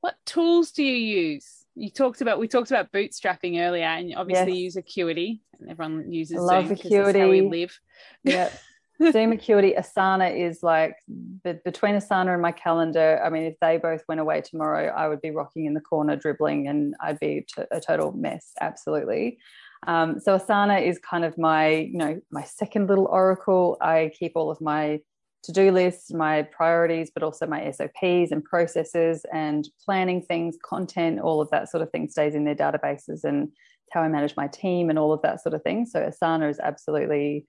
[0.00, 1.64] what tools do you use?
[1.74, 4.60] You talked about we talked about bootstrapping earlier, and obviously yes.
[4.62, 7.18] use Acuity, and everyone uses Love Zoom Acuity.
[7.18, 7.78] how we live.
[8.24, 8.50] Yeah.
[9.12, 10.96] Zoom Acuity, Asana is like
[11.42, 13.20] between Asana and my calendar.
[13.24, 16.16] I mean, if they both went away tomorrow, I would be rocking in the corner,
[16.16, 18.52] dribbling, and I'd be t- a total mess.
[18.60, 19.38] Absolutely.
[19.86, 23.76] Um, so Asana is kind of my, you know, my second little oracle.
[23.80, 25.00] I keep all of my
[25.44, 31.40] to-do lists, my priorities, but also my SOPs and processes and planning things, content, all
[31.40, 33.50] of that sort of thing stays in their databases and
[33.92, 35.86] how I manage my team and all of that sort of thing.
[35.86, 37.46] So Asana is absolutely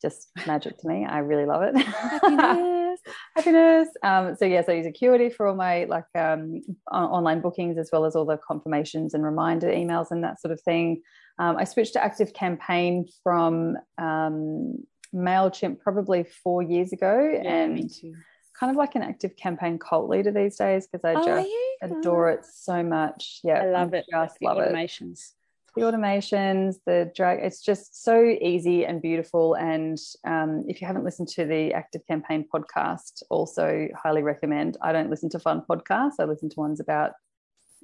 [0.00, 1.04] just magic to me.
[1.04, 1.76] I really love it.
[1.76, 3.00] Happiness.
[3.36, 3.88] Happiness.
[4.02, 8.04] Um, so yes, I use Acuity for all my like um, online bookings as well
[8.04, 11.02] as all the confirmations and reminder emails and that sort of thing.
[11.38, 14.84] Um, I switched to Active Campaign from um,
[15.14, 17.90] Mailchimp probably four years ago, yeah, and
[18.58, 21.48] kind of like an Active Campaign cult leader these days because I oh, just
[21.82, 23.40] adore it so much.
[23.44, 24.06] Yeah, I love I it.
[24.10, 25.12] Just love automations.
[25.12, 25.37] It
[25.78, 29.54] the automations, the drag, it's just so easy and beautiful.
[29.54, 34.76] And um, if you haven't listened to the Active Campaign podcast, also highly recommend.
[34.82, 37.12] I don't listen to fun podcasts, I listen to ones about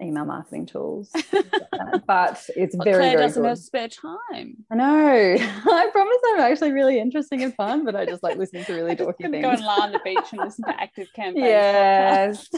[0.00, 1.10] email marketing tools.
[2.06, 3.48] but it's well, very, Claire very doesn't good.
[3.48, 4.56] have spare time.
[4.70, 5.36] I know.
[5.38, 8.96] I promise I'm actually really interesting and fun, but I just like listening to really
[8.96, 9.42] dorky things.
[9.42, 11.46] Go and lie on the beach and listen to active campaigns.
[11.46, 12.48] Yes.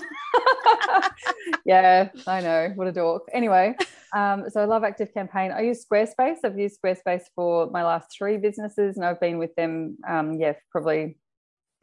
[1.64, 2.72] yeah, I know.
[2.75, 3.25] What a dork.
[3.33, 3.77] Anyway,
[4.14, 5.53] um, so I love Active Campaign.
[5.53, 6.38] I use Squarespace.
[6.44, 10.55] I've used Squarespace for my last three businesses, and I've been with them, um, yeah,
[10.70, 11.18] probably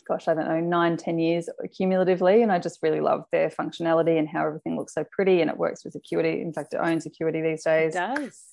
[0.08, 2.42] gosh, I don't know, nine, ten years cumulatively.
[2.42, 5.58] And I just really love their functionality and how everything looks so pretty and it
[5.58, 6.42] works with Acuity.
[6.42, 7.96] In fact, it owns Acuity these days.
[7.96, 8.44] It does.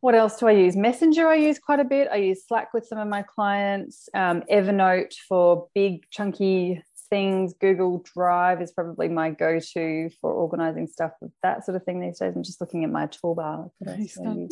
[0.00, 0.76] What else do I use?
[0.76, 2.08] Messenger, I use quite a bit.
[2.10, 7.52] I use Slack with some of my clients, um, Evernote for big, chunky things.
[7.60, 12.18] Google Drive is probably my go to for organizing stuff, that sort of thing these
[12.18, 12.34] days.
[12.34, 13.70] I'm just looking at my toolbar.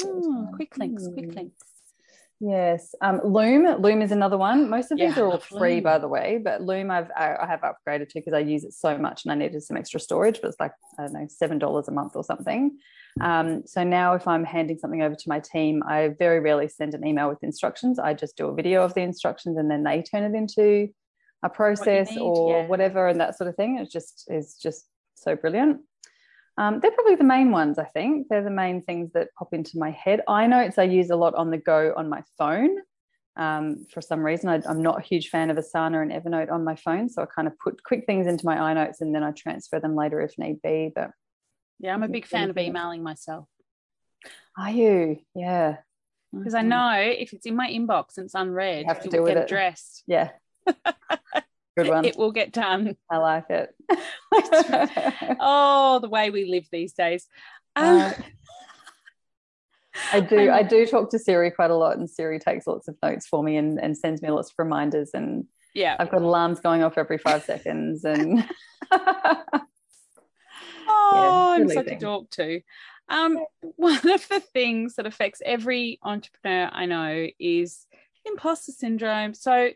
[0.05, 1.65] Oh, quick links, quick links.
[2.41, 3.67] Yes, um, Loom.
[3.83, 4.71] Loom is another one.
[4.71, 5.83] Most of yeah, these are all free, Loom.
[5.83, 8.97] by the way, but Loom I've I have upgraded to because I use it so
[8.97, 10.41] much and I needed some extra storage.
[10.41, 12.79] But it's like I don't know seven dollars a month or something.
[13.21, 16.95] Um, so now if I'm handing something over to my team, I very rarely send
[16.95, 17.99] an email with instructions.
[17.99, 20.89] I just do a video of the instructions and then they turn it into
[21.43, 22.67] a process need, or yeah.
[22.69, 23.79] whatever and that sort of thing.
[23.79, 25.81] It just is just so brilliant.
[26.59, 28.27] Um, they're probably the main ones, I think.
[28.29, 30.23] They're the main things that pop into my head.
[30.29, 32.79] iNotes I use a lot on the go on my phone.
[33.37, 36.65] Um, for some reason, I, am not a huge fan of Asana and Evernote on
[36.65, 39.31] my phone, so I kind of put quick things into my iNotes and then I
[39.31, 40.91] transfer them later if need be.
[40.93, 41.13] But
[41.79, 43.47] yeah, I'm a big fan of emailing myself.
[44.59, 45.19] Are you?
[45.37, 45.77] Yeah.
[46.37, 49.23] Because I know if it's in my inbox and it's unread, you have to deal
[49.23, 49.45] with it.
[49.45, 50.03] addressed.
[50.09, 50.31] Yeah.
[51.79, 52.05] Good one.
[52.05, 52.97] It will get done.
[53.09, 53.73] I like it.
[55.41, 57.29] oh, the way we live these days.
[57.77, 58.13] Um, uh,
[60.13, 60.51] I do.
[60.51, 63.45] I do talk to Siri quite a lot, and Siri takes lots of notes for
[63.45, 65.11] me and, and sends me lots of reminders.
[65.15, 68.05] And yeah, I've got alarms going off every five seconds.
[68.05, 68.45] And
[68.91, 69.39] oh,
[71.15, 72.61] yeah, I'm such a dork too.
[73.09, 77.87] Um, one of the things that affects every entrepreneur I know is
[78.25, 79.33] imposter syndrome.
[79.33, 79.71] So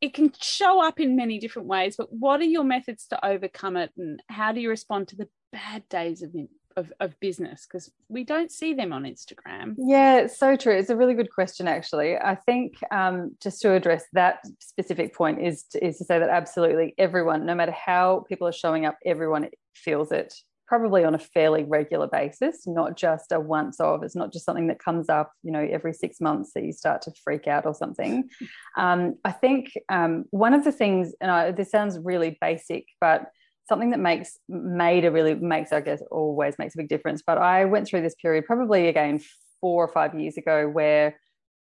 [0.00, 3.76] it can show up in many different ways, but what are your methods to overcome
[3.76, 6.34] it and how do you respond to the bad days of
[6.76, 9.74] of, of business because we don't see them on Instagram.
[9.78, 10.76] Yeah, it's so true.
[10.76, 12.16] It's a really good question, actually.
[12.16, 16.28] I think um, just to address that specific point is to, is to say that
[16.28, 20.34] absolutely everyone, no matter how people are showing up, everyone feels it
[20.66, 24.02] probably on a fairly regular basis, not just a once of.
[24.02, 27.02] It's not just something that comes up, you know, every six months that you start
[27.02, 28.28] to freak out or something.
[28.78, 33.30] Um, I think um, one of the things, and I, this sounds really basic, but
[33.68, 37.22] something that makes made a really makes I guess always makes a big difference.
[37.26, 39.20] But I went through this period probably again
[39.62, 41.18] four or five years ago where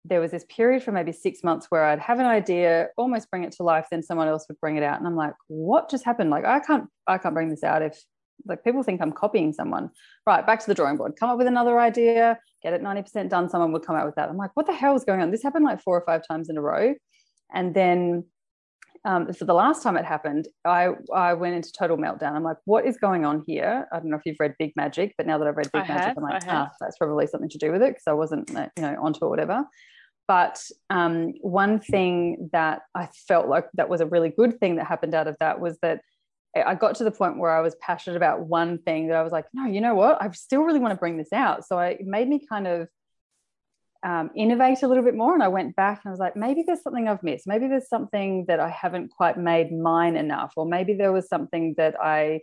[0.05, 3.45] there was this period for maybe six months where I'd have an idea, almost bring
[3.45, 6.05] it to life, then someone else would bring it out, and I'm like, what just
[6.05, 6.31] happened?
[6.31, 7.99] Like I can't I can't bring this out if
[8.47, 9.91] like people think I'm copying someone.
[10.27, 11.15] Right, back to the drawing board.
[11.19, 13.49] Come up with another idea, get it 90% done.
[13.49, 14.29] Someone would come out with that.
[14.29, 15.31] I'm like, what the hell is going on?
[15.31, 16.95] This happened like four or five times in a row.
[17.53, 18.25] And then
[19.05, 22.33] um, for the last time it happened, I, I went into total meltdown.
[22.33, 23.87] I'm like, what is going on here?
[23.93, 25.89] I don't know if you've read Big Magic, but now that I've read Big I
[25.89, 28.51] Magic, have, I'm like, ah, that's probably something to do with it because I wasn't,
[28.51, 29.65] you know, onto it, whatever.
[30.27, 34.87] But um, one thing that I felt like that was a really good thing that
[34.87, 36.03] happened out of that was that
[36.57, 39.33] I got to the point where I was passionate about one thing that I was
[39.33, 40.21] like, no, you know what?
[40.21, 41.67] I still really want to bring this out.
[41.67, 42.89] So I, it made me kind of
[44.03, 45.35] um, innovate a little bit more.
[45.35, 47.47] And I went back and I was like, maybe there's something I've missed.
[47.47, 51.75] Maybe there's something that I haven't quite made mine enough, or maybe there was something
[51.77, 52.41] that I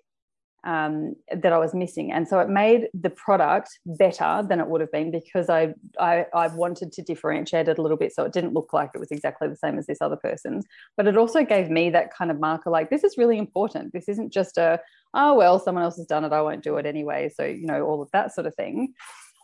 [0.65, 2.12] um, that I was missing.
[2.12, 6.25] And so it made the product better than it would have been because I, I
[6.34, 9.12] I wanted to differentiate it a little bit, so it didn't look like it was
[9.12, 10.65] exactly the same as this other person's.
[10.97, 13.93] But it also gave me that kind of marker, like this is really important.
[13.93, 14.80] This isn't just a
[15.13, 17.30] oh well, someone else has done it, I won't do it anyway.
[17.34, 18.93] So you know all of that sort of thing.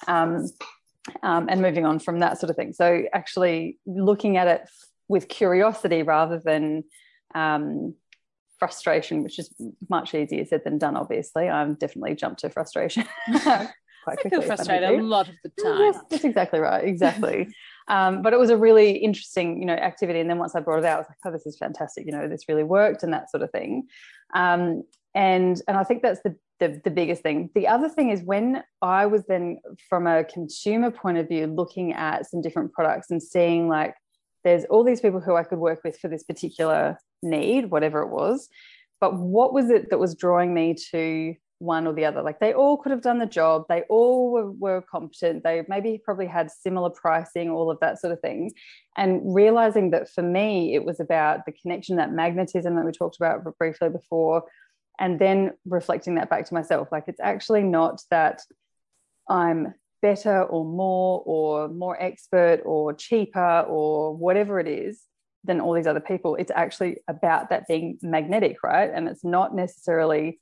[0.07, 0.47] Um,
[1.23, 2.73] um, and moving on from that sort of thing.
[2.73, 4.69] So actually looking at it
[5.07, 6.83] with curiosity rather than
[7.33, 7.95] um,
[8.61, 9.51] frustration, which is
[9.89, 10.95] much easier said than done.
[10.95, 13.05] Obviously, I'm definitely jumped to frustration.
[13.33, 14.25] quite quickly.
[14.25, 15.79] I feel frustrated a lot of the time.
[15.79, 16.83] Yes, that's exactly right.
[16.83, 17.47] Exactly.
[17.87, 20.19] um, but it was a really interesting, you know, activity.
[20.19, 22.05] And then once I brought it out, I was like, oh, this is fantastic.
[22.05, 23.87] You know, this really worked and that sort of thing.
[24.35, 24.83] Um,
[25.15, 27.49] and and I think that's the the, the biggest thing.
[27.55, 31.91] The other thing is when I was then, from a consumer point of view, looking
[31.93, 33.95] at some different products and seeing like
[34.43, 38.09] there's all these people who I could work with for this particular need, whatever it
[38.09, 38.49] was.
[38.99, 42.21] But what was it that was drawing me to one or the other?
[42.21, 46.01] Like they all could have done the job, they all were, were competent, they maybe
[46.03, 48.51] probably had similar pricing, all of that sort of thing.
[48.97, 53.17] And realizing that for me, it was about the connection, that magnetism that we talked
[53.17, 54.43] about briefly before
[55.01, 58.41] and then reflecting that back to myself like it's actually not that
[59.27, 65.03] i'm better or more or more expert or cheaper or whatever it is
[65.43, 68.91] than all these other people it's actually about that being magnetic right?
[68.93, 70.39] And it's not necessarily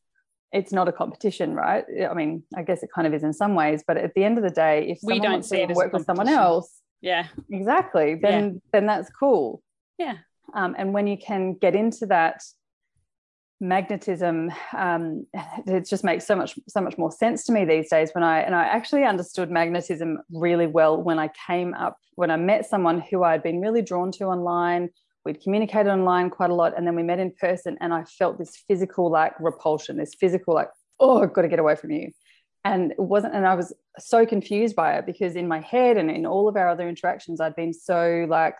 [0.51, 1.85] it's not a competition right?
[2.09, 4.37] I mean i guess it kind of is in some ways but at the end
[4.37, 7.27] of the day if we don't see it work with someone else yeah.
[7.49, 8.59] exactly then yeah.
[8.73, 9.61] then that's cool.
[9.97, 10.17] Yeah.
[10.53, 12.41] Um, and when you can get into that
[13.59, 15.25] magnetism um,
[15.67, 18.39] it just makes so much so much more sense to me these days when i
[18.39, 23.01] and i actually understood magnetism really well when i came up when i met someone
[23.01, 24.89] who i'd been really drawn to online.
[25.25, 28.39] We'd communicated online quite a lot and then we met in person and i felt
[28.39, 30.69] this physical like repulsion this physical like
[30.99, 32.11] oh i've got to get away from you.
[32.63, 36.09] And it wasn't and i was so confused by it because in my head and
[36.09, 38.55] in all of our other interactions i'd been so like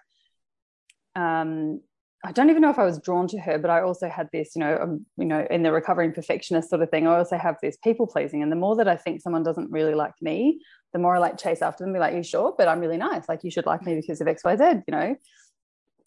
[1.15, 1.81] um
[2.25, 4.51] I don't even know if I was drawn to her, but I also had this,
[4.53, 7.07] you know, um, you know, in the recovering perfectionist sort of thing.
[7.07, 9.95] I also have this people pleasing, and the more that I think someone doesn't really
[9.95, 10.59] like me,
[10.91, 13.29] the more I like chase after them, be like, "You sure?" But I'm really nice.
[13.29, 14.63] Like you should like me because of X, Y, Z.
[14.87, 15.15] You know,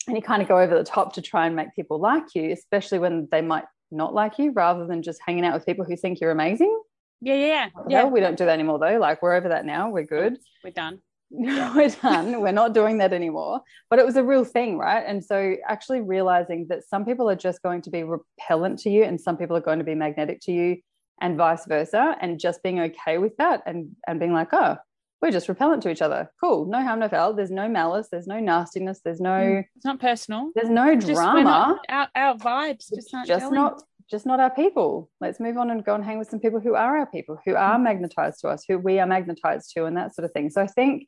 [0.06, 2.52] and you kind of go over the top to try and make people like you,
[2.52, 5.96] especially when they might not like you, rather than just hanging out with people who
[5.96, 6.78] think you're amazing.
[7.22, 8.04] Yeah, yeah, yeah.
[8.04, 8.98] we don't do that anymore though.
[8.98, 9.90] Like we're over that now.
[9.90, 10.38] We're good.
[10.62, 11.00] We're done.
[11.74, 12.42] we're done.
[12.42, 13.62] We're not doing that anymore.
[13.88, 15.02] But it was a real thing, right?
[15.06, 19.04] And so actually realizing that some people are just going to be repellent to you
[19.04, 20.76] and some people are going to be magnetic to you
[21.22, 22.16] and vice versa.
[22.20, 24.76] And just being okay with that and, and being like, oh,
[25.22, 26.30] we're just repellent to each other.
[26.38, 26.66] Cool.
[26.66, 27.32] No harm, no foul.
[27.32, 28.08] There's no malice.
[28.10, 29.00] There's no nastiness.
[29.02, 29.30] There's no.
[29.30, 30.50] Mm, it's not personal.
[30.54, 31.42] There's no just drama.
[31.42, 33.28] Not, our, our vibes just aren't.
[33.28, 33.82] Just not.
[34.10, 35.08] Just not our people.
[35.22, 37.54] Let's move on and go and hang with some people who are our people, who
[37.54, 37.84] are mm.
[37.84, 40.50] magnetized to us, who we are magnetized to, and that sort of thing.
[40.50, 41.06] So I think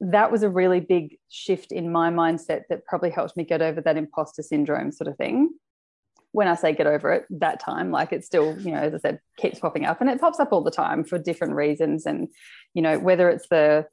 [0.00, 3.80] that was a really big shift in my mindset that probably helped me get over
[3.80, 5.50] that imposter syndrome sort of thing.
[6.32, 8.98] When I say get over it, that time, like it still, you know, as I
[8.98, 12.06] said, keeps popping up and it pops up all the time for different reasons.
[12.06, 12.28] And,
[12.74, 13.86] you know, whether it's the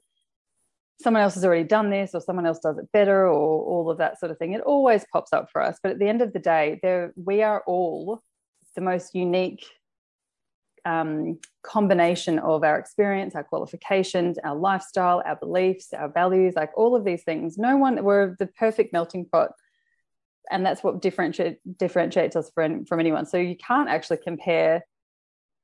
[1.02, 3.98] someone else has already done this or someone else does it better or all of
[3.98, 5.78] that sort of thing, it always pops up for us.
[5.82, 8.22] But at the end of the day, there we are all
[8.74, 9.64] the most unique
[10.84, 16.96] um, combination of our experience, our qualifications, our lifestyle, our beliefs, our values, like all
[16.96, 17.58] of these things.
[17.58, 19.52] No one, we're the perfect melting pot.
[20.50, 23.26] And that's what differentiate, differentiates us from, from anyone.
[23.26, 24.84] So you can't actually compare,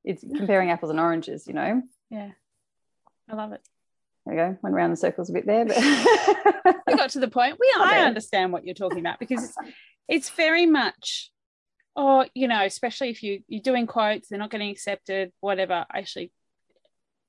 [0.03, 1.81] it's comparing apples and oranges, you know?
[2.09, 2.31] Yeah.
[3.29, 3.61] I love it.
[4.25, 4.57] There we go.
[4.61, 5.77] Went around the circles a bit there, but
[6.87, 7.57] we got to the point.
[7.59, 7.73] We.
[7.79, 9.55] I understand what you're talking about because it's,
[10.07, 11.31] it's very much
[11.97, 15.97] or you know especially if you you're doing quotes they're not getting accepted whatever I
[15.97, 16.31] actually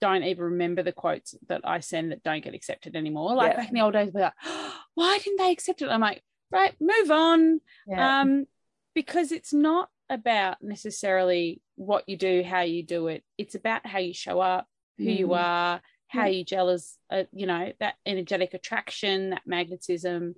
[0.01, 3.57] don't even remember the quotes that I send that don't get accepted anymore like yeah.
[3.57, 6.23] back in the old days we're like oh, why didn't they accept it I'm like
[6.53, 8.21] right move on yeah.
[8.21, 8.47] um
[8.95, 13.99] because it's not about necessarily what you do how you do it it's about how
[13.99, 14.67] you show up
[14.99, 15.19] who mm.
[15.19, 16.39] you are how mm.
[16.39, 20.35] you gel as uh, you know that energetic attraction that magnetism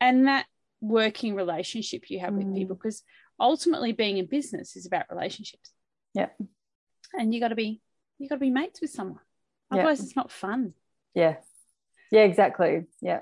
[0.00, 0.46] and that
[0.80, 2.38] working relationship you have mm.
[2.38, 3.02] with people because
[3.42, 5.72] ultimately being in business is about relationships.
[6.14, 6.28] Yeah.
[7.12, 7.82] And you got to be
[8.18, 9.20] you got to be mates with someone.
[9.70, 10.74] Otherwise it's not fun.
[11.14, 11.36] Yeah.
[12.10, 12.84] Yeah, exactly.
[13.00, 13.20] Yeah.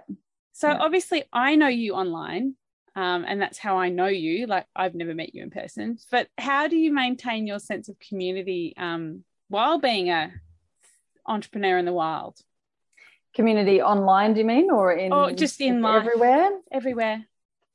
[0.53, 0.79] So yeah.
[0.79, 2.55] obviously I know you online.
[2.97, 4.47] Um, and that's how I know you.
[4.47, 7.97] Like I've never met you in person, but how do you maintain your sense of
[8.01, 10.33] community um, while being a
[11.25, 12.41] entrepreneur in the wild?
[13.33, 15.13] Community online, do you mean, or in?
[15.13, 16.51] Or just in life, everywhere?
[16.73, 17.25] Everywhere.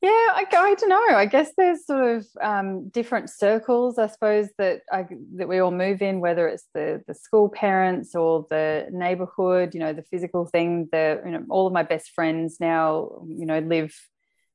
[0.01, 1.15] Yeah, I, I don't know.
[1.17, 5.05] I guess there's sort of um, different circles, I suppose, that I,
[5.37, 9.79] that we all move in, whether it's the the school parents or the neighborhood, you
[9.79, 10.89] know, the physical thing.
[10.91, 13.95] The you know, all of my best friends now, you know, live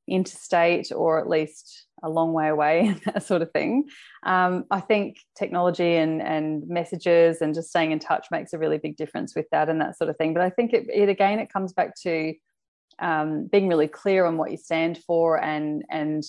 [0.07, 3.85] interstate or at least a long way away, that sort of thing.
[4.23, 8.77] Um, I think technology and and messages and just staying in touch makes a really
[8.77, 10.33] big difference with that and that sort of thing.
[10.33, 12.33] But I think it, it again, it comes back to
[12.99, 16.23] um, being really clear on what you stand for and and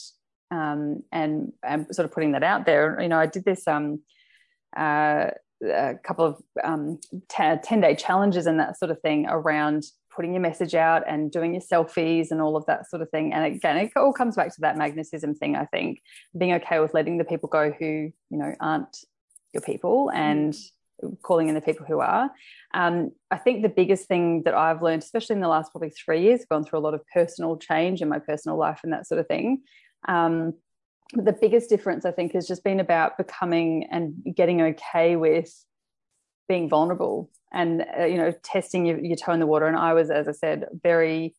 [0.50, 3.00] um, and and sort of putting that out there.
[3.00, 4.00] You know, I did this um,
[4.76, 5.30] uh,
[5.62, 9.84] a couple of um, t- ten day challenges and that sort of thing around
[10.14, 13.32] putting your message out and doing your selfies and all of that sort of thing.
[13.32, 15.56] And again, it all comes back to that magnetism thing.
[15.56, 16.02] I think
[16.36, 18.98] being okay with letting the people go who you know aren't
[19.52, 20.54] your people and
[21.22, 22.30] calling in the people who are.
[22.74, 26.22] Um, I think the biggest thing that I've learned, especially in the last probably three
[26.22, 29.20] years, gone through a lot of personal change in my personal life and that sort
[29.20, 29.62] of thing.
[30.08, 30.54] Um,
[31.14, 35.52] the biggest difference, I think, has just been about becoming and getting okay with
[36.48, 39.66] being vulnerable and uh, you know testing your, your toe in the water.
[39.66, 41.34] And I was, as I said, very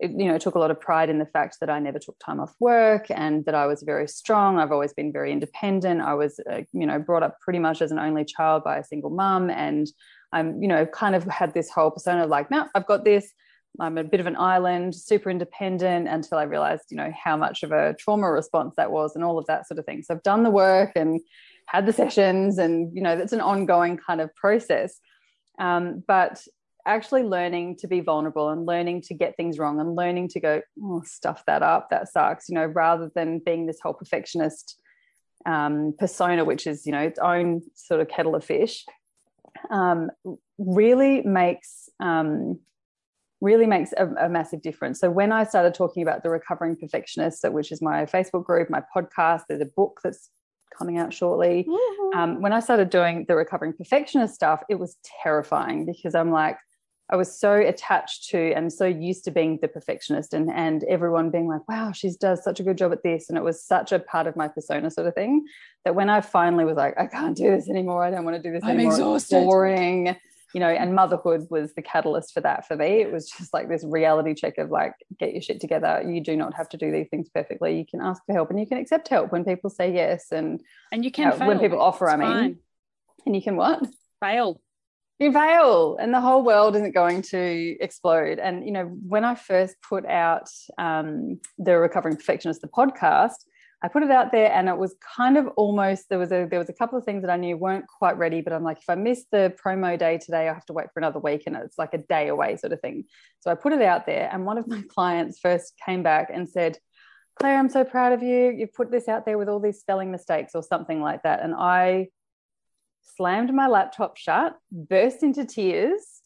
[0.00, 2.40] you know took a lot of pride in the fact that I never took time
[2.40, 4.58] off work and that I was very strong.
[4.58, 6.00] I've always been very independent.
[6.00, 8.84] I was uh, you know brought up pretty much as an only child by a
[8.84, 9.86] single mum, and
[10.32, 13.32] I'm you know kind of had this whole persona of like, no, I've got this.
[13.78, 17.62] I'm a bit of an island, super independent until I realized, you know, how much
[17.62, 20.02] of a trauma response that was and all of that sort of thing.
[20.02, 21.20] So I've done the work and
[21.66, 24.98] had the sessions, and you know, that's an ongoing kind of process.
[25.58, 26.42] Um, but
[26.86, 30.62] actually learning to be vulnerable and learning to get things wrong and learning to go,
[30.82, 34.78] oh, stuff that up, that sucks, you know, rather than being this whole perfectionist
[35.44, 38.84] um, persona, which is, you know, its own sort of kettle of fish,
[39.70, 40.10] um,
[40.58, 42.60] really makes um,
[43.40, 44.98] really makes a, a, massive difference.
[44.98, 48.82] So when I started talking about the recovering perfectionist, which is my Facebook group, my
[48.94, 50.30] podcast, there's a book that's
[50.76, 51.66] coming out shortly.
[52.14, 56.56] Um, when I started doing the recovering perfectionist stuff, it was terrifying because I'm like,
[57.08, 61.30] I was so attached to and so used to being the perfectionist and and everyone
[61.30, 63.28] being like, wow, she does such a good job at this.
[63.28, 65.46] And it was such a part of my persona sort of thing
[65.84, 68.02] that when I finally was like, I can't do this anymore.
[68.04, 68.92] I don't want to do this I'm anymore.
[68.92, 69.36] Exhausted.
[69.36, 70.16] It's boring.
[70.54, 73.02] You know, and motherhood was the catalyst for that for me.
[73.02, 76.02] It was just like this reality check of like, get your shit together.
[76.08, 77.76] You do not have to do these things perfectly.
[77.76, 80.32] You can ask for help and you can accept help when people say yes.
[80.32, 82.58] And and you can uh, when people offer, it's I mean, fine.
[83.26, 83.86] and you can what?
[84.20, 84.60] Fail
[85.18, 88.38] you fail and the whole world isn't going to explode.
[88.38, 90.48] And you know when i first put out
[90.78, 93.44] um, the recovering perfectionist the podcast
[93.82, 96.58] i put it out there and it was kind of almost there was a there
[96.58, 98.88] was a couple of things that i knew weren't quite ready but i'm like if
[98.88, 101.78] i miss the promo day today i have to wait for another week and it's
[101.78, 103.04] like a day away sort of thing.
[103.40, 106.48] So i put it out there and one of my clients first came back and
[106.48, 106.78] said
[107.38, 108.50] claire i'm so proud of you.
[108.50, 111.42] You put this out there with all these spelling mistakes or something like that.
[111.42, 112.08] And i
[113.16, 116.22] slammed my laptop shut, burst into tears,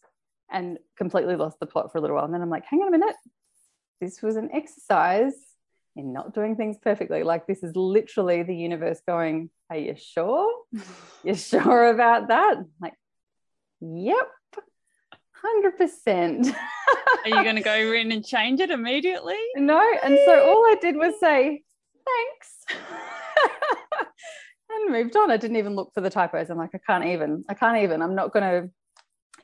[0.51, 2.25] and completely lost the plot for a little while.
[2.25, 3.17] And then I'm like, hang on a minute.
[4.01, 5.35] This was an exercise
[5.97, 7.23] in not doing things perfectly.
[7.23, 10.51] Like, this is literally the universe going, Are you sure?
[11.25, 12.57] You're sure about that?
[12.59, 12.95] I'm like,
[13.81, 14.29] yep.
[15.45, 16.55] 100%.
[17.25, 19.39] Are you going to go in and change it immediately?
[19.57, 19.83] No.
[20.05, 21.63] And so all I did was say,
[22.05, 23.10] thanks
[24.81, 25.31] then moved on.
[25.31, 26.51] I didn't even look for the typos.
[26.51, 28.71] I'm like, I can't even, I can't even, I'm not going to,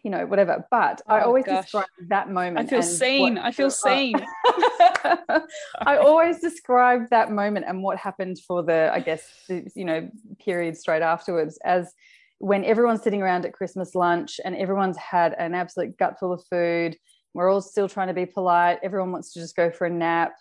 [0.02, 0.64] you know, whatever.
[0.70, 1.64] But oh, I always gosh.
[1.64, 2.66] describe that moment.
[2.66, 3.38] I feel seen.
[3.38, 4.14] I feel seen.
[5.84, 10.08] I always describe that moment and what happened for the, I guess, the, you know,
[10.44, 11.92] period straight afterwards as
[12.38, 16.96] when everyone's sitting around at Christmas lunch and everyone's had an absolute gutful of food.
[17.34, 18.78] We're all still trying to be polite.
[18.82, 20.32] Everyone wants to just go for a nap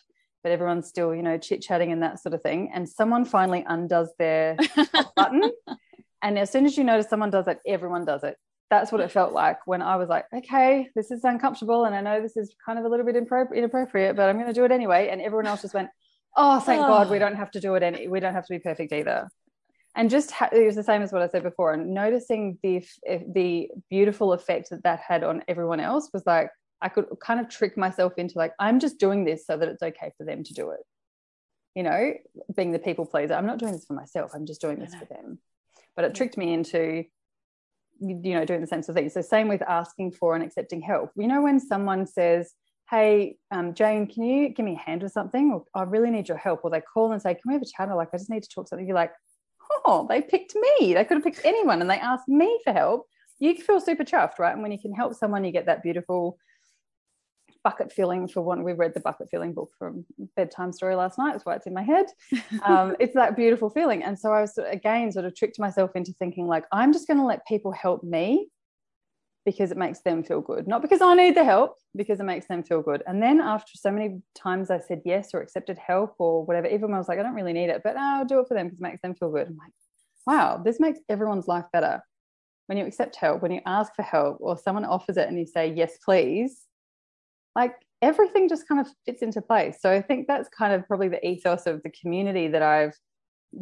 [0.45, 2.69] but everyone's still, you know, chit chatting and that sort of thing.
[2.71, 4.55] And someone finally undoes their
[5.15, 5.51] button.
[6.21, 8.37] And as soon as you notice someone does it, everyone does it.
[8.69, 11.85] That's what it felt like when I was like, okay, this is uncomfortable.
[11.85, 14.53] And I know this is kind of a little bit inappropriate, but I'm going to
[14.53, 15.09] do it anyway.
[15.09, 15.89] And everyone else just went,
[16.37, 16.87] oh, thank oh.
[16.89, 17.81] God we don't have to do it.
[17.81, 19.27] Any, we don't have to be perfect either.
[19.95, 21.73] And just ha- it was the same as what I said before.
[21.73, 22.85] And noticing the
[23.33, 26.51] the beautiful effect that that had on everyone else was like,
[26.81, 29.81] I could kind of trick myself into like, I'm just doing this so that it's
[29.81, 30.81] okay for them to do it.
[31.73, 32.13] You know,
[32.55, 33.33] being the people pleaser.
[33.33, 34.31] I'm not doing this for myself.
[34.33, 35.39] I'm just doing this for them.
[35.95, 37.03] But it tricked me into,
[37.99, 39.09] you know, doing the same sort of thing.
[39.09, 41.11] So same with asking for and accepting help.
[41.15, 42.53] You know, when someone says,
[42.89, 45.51] hey, um, Jane, can you give me a hand with something?
[45.51, 46.61] Or I really need your help.
[46.63, 47.89] Or they call and say, can we have a chat?
[47.89, 48.87] Or like, I just need to talk something.
[48.87, 49.13] You're like,
[49.85, 50.93] oh, they picked me.
[50.93, 53.07] They could have picked anyone and they asked me for help.
[53.39, 54.53] You feel super chuffed, right?
[54.53, 56.37] And when you can help someone, you get that beautiful
[57.65, 60.05] bucket filling for one we read the bucket filling book from
[60.35, 62.05] bedtime story last night that's why it's in my head.
[62.63, 64.03] Um, it's that beautiful feeling.
[64.03, 67.17] And so i was again sort of tricked myself into thinking like i'm just going
[67.17, 68.49] to let people help me
[69.45, 70.67] because it makes them feel good.
[70.67, 73.01] Not because i need the help because it makes them feel good.
[73.07, 76.83] And then after so many times i said yes or accepted help or whatever even
[76.89, 78.67] when i was like i don't really need it but i'll do it for them
[78.67, 79.47] because it makes them feel good.
[79.47, 79.73] I'm like
[80.27, 82.03] wow this makes everyone's life better.
[82.67, 85.47] When you accept help when you ask for help or someone offers it and you
[85.47, 86.64] say yes please
[87.55, 89.77] like everything just kind of fits into place.
[89.81, 92.95] So I think that's kind of probably the ethos of the community that I've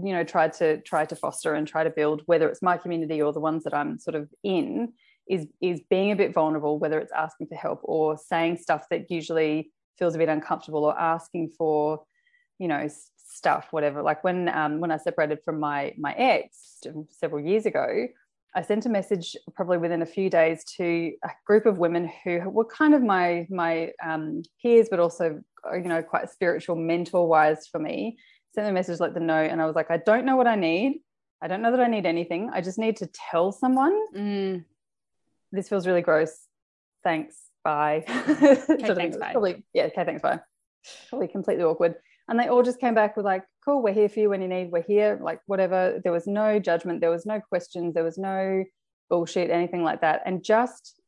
[0.02, 3.22] you know tried to try to foster and try to build whether it's my community
[3.22, 4.94] or the ones that I'm sort of in
[5.30, 9.12] is is being a bit vulnerable whether it's asking for help or saying stuff that
[9.12, 12.04] usually feels a bit uncomfortable or asking for
[12.58, 12.88] you know
[13.18, 18.08] stuff whatever like when um when I separated from my my ex several years ago
[18.56, 22.40] I sent a message probably within a few days to a group of women who
[22.50, 25.42] were kind of my my um, peers, but also
[25.74, 28.18] you know quite spiritual mentor wise for me.
[28.54, 30.56] Sent a message, let them know, and I was like, I don't know what I
[30.56, 31.02] need.
[31.42, 32.52] I don't know that I need anything.
[32.54, 34.00] I just need to tell someone.
[34.16, 34.66] Mm.
[35.52, 36.48] This feels really gross.
[37.04, 37.36] Thanks.
[37.64, 38.06] Bye.
[38.08, 39.32] Okay, thanks, bye.
[39.32, 39.86] Probably, yeah.
[39.86, 40.22] Okay, thanks.
[40.22, 40.40] Bye.
[41.10, 41.96] Probably completely awkward
[42.28, 44.48] and they all just came back with like cool we're here for you when you
[44.48, 48.18] need we're here like whatever there was no judgment there was no questions there was
[48.18, 48.64] no
[49.10, 51.02] bullshit anything like that and just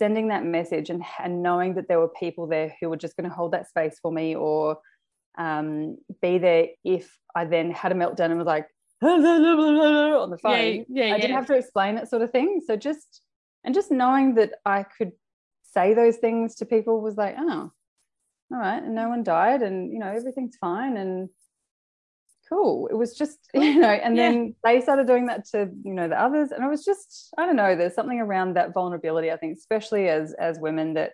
[0.00, 3.28] sending that message and, and knowing that there were people there who were just going
[3.28, 4.78] to hold that space for me or
[5.38, 8.66] um, be there if I then had a meltdown and was like
[9.02, 10.84] on the phone.
[10.88, 12.62] Yeah, yeah, I didn't have to explain it sort of thing.
[12.66, 13.20] So just
[13.62, 15.12] and just knowing that I could
[15.62, 17.70] say those things to people was like, oh,
[18.52, 21.28] all right and no one died and you know everything's fine and
[22.48, 24.30] cool it was just you know and yeah.
[24.30, 27.46] then they started doing that to you know the others and it was just i
[27.46, 31.12] don't know there's something around that vulnerability i think especially as as women that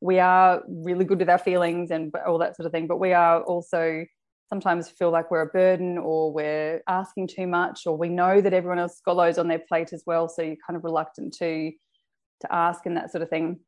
[0.00, 3.12] we are really good with our feelings and all that sort of thing but we
[3.12, 4.04] are also
[4.48, 8.54] sometimes feel like we're a burden or we're asking too much or we know that
[8.54, 11.70] everyone else got loads on their plate as well so you're kind of reluctant to
[12.40, 13.58] to ask and that sort of thing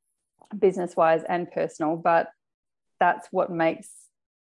[0.58, 2.28] business wise and personal but
[3.00, 3.88] that's what makes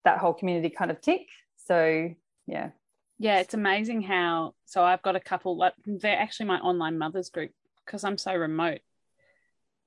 [0.04, 1.26] that whole community kind of tick.
[1.66, 2.10] So
[2.46, 2.70] yeah.
[3.18, 7.30] Yeah, it's amazing how so I've got a couple like they're actually my online mothers
[7.30, 7.52] group
[7.86, 8.80] because I'm so remote.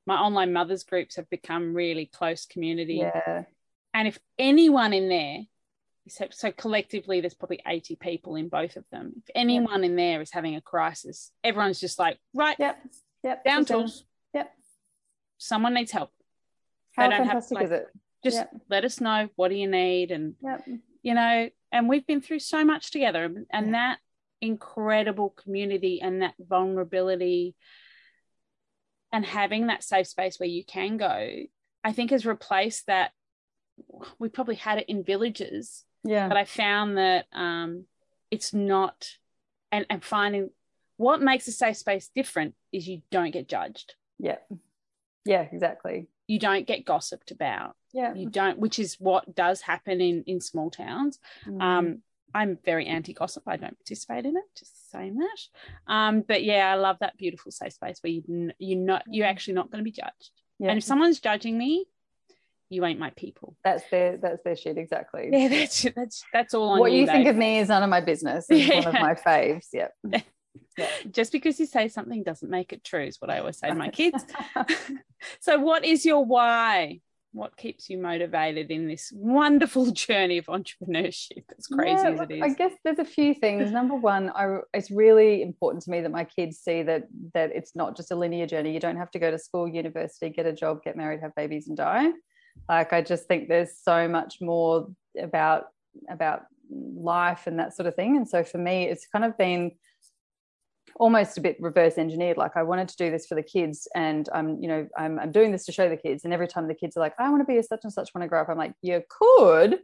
[0.06, 2.96] My online mothers groups have become really close community.
[2.96, 3.44] Yeah.
[3.94, 5.40] And if anyone in there
[6.08, 9.14] so, so collectively there's probably 80 people in both of them.
[9.18, 9.92] If anyone yep.
[9.92, 12.78] in there is having a crisis, everyone's just like, right, yep,
[13.24, 14.04] yep, down tools.
[14.34, 14.52] Yep.
[15.38, 16.12] Someone needs help.
[16.96, 17.88] How fantastic have, like, is it?
[18.24, 18.52] Just yep.
[18.70, 20.66] let us know what do you need and yep.
[21.02, 24.00] you know and we've been through so much together and that
[24.42, 27.56] incredible community and that vulnerability
[29.12, 31.30] and having that safe space where you can go
[31.84, 33.12] i think has replaced that
[34.20, 36.28] we probably had it in villages yeah.
[36.28, 37.86] but i found that um
[38.32, 39.08] it's not
[39.72, 40.50] and and finding
[40.98, 43.96] what makes a safe space different is you don't get judged.
[44.20, 44.38] Yeah.
[45.26, 46.08] Yeah exactly.
[46.28, 50.42] You don't get gossiped about yeah you don't which is what does happen in in
[50.42, 51.62] small towns mm.
[51.62, 52.00] um
[52.34, 56.72] i'm very anti gossip i don't participate in it just saying that um but yeah
[56.72, 59.90] i love that beautiful safe space where you you're not you're actually not going to
[59.90, 60.70] be judged yeah.
[60.70, 61.86] and if someone's judging me
[62.74, 63.56] you ain't my people.
[63.64, 65.30] That's their that's their shit exactly.
[65.32, 67.90] Yeah, that's that's that's all on what you, you think of me is none of
[67.90, 68.48] my business.
[68.50, 69.68] It's one of my faves.
[70.78, 71.12] Yep.
[71.12, 73.76] Just because you say something doesn't make it true, is what I always say to
[73.76, 74.24] my kids.
[75.40, 77.00] so, what is your why?
[77.34, 81.44] What keeps you motivated in this wonderful journey of entrepreneurship?
[81.58, 82.42] As crazy Yeah, as it is.
[82.42, 83.72] I guess there's a few things.
[83.72, 87.76] Number one, I, it's really important to me that my kids see that that it's
[87.76, 88.74] not just a linear journey.
[88.74, 91.68] You don't have to go to school, university, get a job, get married, have babies,
[91.68, 92.12] and die.
[92.70, 94.88] Like I just think there's so much more
[95.20, 95.66] about
[96.10, 98.16] about life and that sort of thing.
[98.18, 99.72] And so for me, it's kind of been
[100.98, 104.30] almost a bit reverse engineered like i wanted to do this for the kids and
[104.34, 106.76] i'm you know I'm, I'm doing this to show the kids and every time the
[106.76, 108.50] kids are like i want to be a such and such when i grow up
[108.50, 109.80] i'm like you could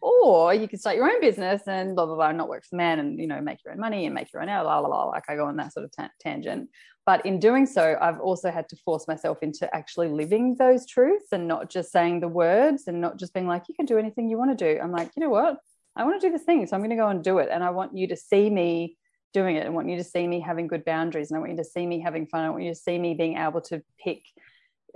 [0.00, 2.98] or you could start your own business and blah blah blah not work for man
[2.98, 5.04] and you know make your own money and make your own out la la la
[5.04, 6.68] like i go on that sort of ta- tangent.
[7.06, 11.26] But in doing so i've also had to force myself into actually living those truths
[11.32, 14.28] and not just saying the words and not just being like you can do anything
[14.28, 14.78] you want to do.
[14.80, 15.58] I'm like you know what?
[15.96, 17.64] I want to do this thing so i'm going to go and do it and
[17.64, 18.96] i want you to see me
[19.32, 19.66] doing it.
[19.66, 21.86] I want you to see me having good boundaries and I want you to see
[21.86, 22.44] me having fun.
[22.44, 24.22] I want you to see me being able to pick,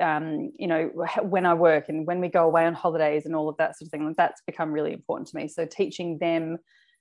[0.00, 0.90] um, you know,
[1.22, 3.86] when I work and when we go away on holidays and all of that sort
[3.86, 4.06] of thing.
[4.06, 5.48] Like that's become really important to me.
[5.48, 6.58] So teaching them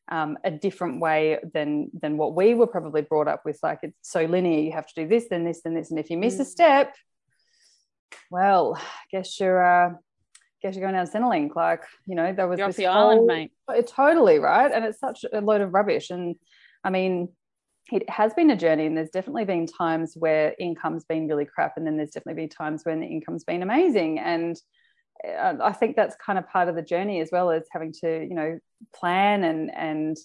[0.09, 3.59] um, a different way than than what we were probably brought up with.
[3.63, 4.59] Like it's so linear.
[4.59, 6.47] You have to do this, then this, then this, and if you miss a Mm.
[6.47, 6.95] step,
[8.29, 8.79] well,
[9.11, 9.63] guess you're.
[9.63, 9.93] Uh,
[10.63, 11.55] Guess you're going down Centrelink.
[11.55, 13.51] Like, you know, there was You're this the island, whole- mate.
[13.87, 16.35] totally right and it's such a load of rubbish and
[16.83, 17.29] i mean
[17.91, 21.73] it has been a journey and there's definitely been times where income's been really crap
[21.77, 24.19] and then there's definitely been times when the income's been amazing.
[24.19, 24.57] And
[25.27, 28.25] uh, i think that's kind of part of the journey as well as having to
[28.27, 28.57] you know
[28.95, 30.17] plan and and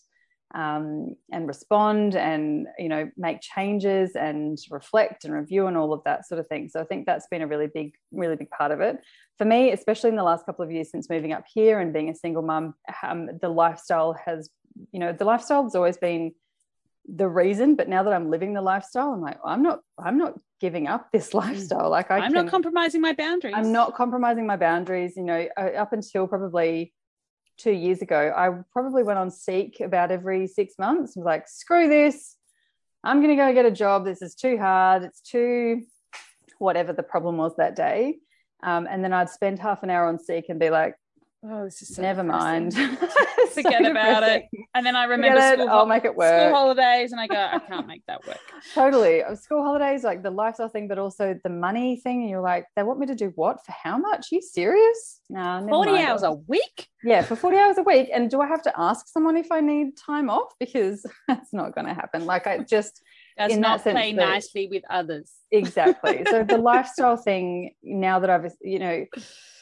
[0.55, 6.05] um, and respond and you know make changes and reflect and review and all of
[6.05, 6.69] that sort of thing.
[6.69, 8.97] So i think that's been a really big really big part of it.
[9.39, 12.09] For me especially in the last couple of years since moving up here and being
[12.09, 14.49] a single mum um, the lifestyle has
[14.93, 16.33] you know the lifestyle has always been
[17.09, 20.35] the reason but now that i'm living the lifestyle i'm like i'm not i'm not
[20.61, 23.55] giving up this lifestyle like I I'm can, not compromising my boundaries.
[23.57, 25.17] I'm not compromising my boundaries.
[25.17, 26.93] You know, uh, up until probably
[27.59, 31.17] two years ago, I probably went on Seek about every six months.
[31.17, 32.37] I was like, screw this.
[33.05, 34.05] I'm going to go get a job.
[34.05, 35.05] This is too hard.
[35.05, 35.83] It's too
[36.59, 38.17] whatever the problem was that day.
[38.63, 40.97] Um, and then I'd spend half an hour on Seek and be like,
[41.45, 42.73] Oh, this is so never mind.
[42.75, 43.09] depressing.
[43.57, 44.45] So Forget about it.
[44.75, 45.55] And then I remember it.
[45.55, 48.41] school, I'll make it school holidays, and I go, I can't make that work.
[48.75, 49.23] Totally.
[49.23, 52.21] Uh, School holidays, like the lifestyle thing, but also the money thing.
[52.23, 53.65] And you're like, they want me to do what?
[53.65, 54.27] For how much?
[54.33, 55.21] you serious?
[55.31, 56.09] No, never Forty mind.
[56.09, 56.89] hours a week.
[57.03, 58.11] Yeah, for 40 hours a week.
[58.13, 60.53] And do I have to ask someone if I need time off?
[60.61, 62.27] Because that's not going to happen.
[62.27, 63.01] Like, I just,
[63.39, 65.33] Does In not play that- nicely with others.
[65.51, 66.25] exactly.
[66.29, 69.07] so, the lifestyle thing, now that I've, you know,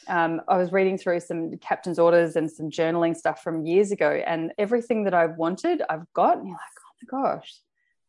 [0.07, 4.23] um, I was reading through some captain's orders and some journaling stuff from years ago,
[4.25, 6.37] and everything that I've wanted, I've got.
[6.37, 7.59] And you're like, oh my gosh,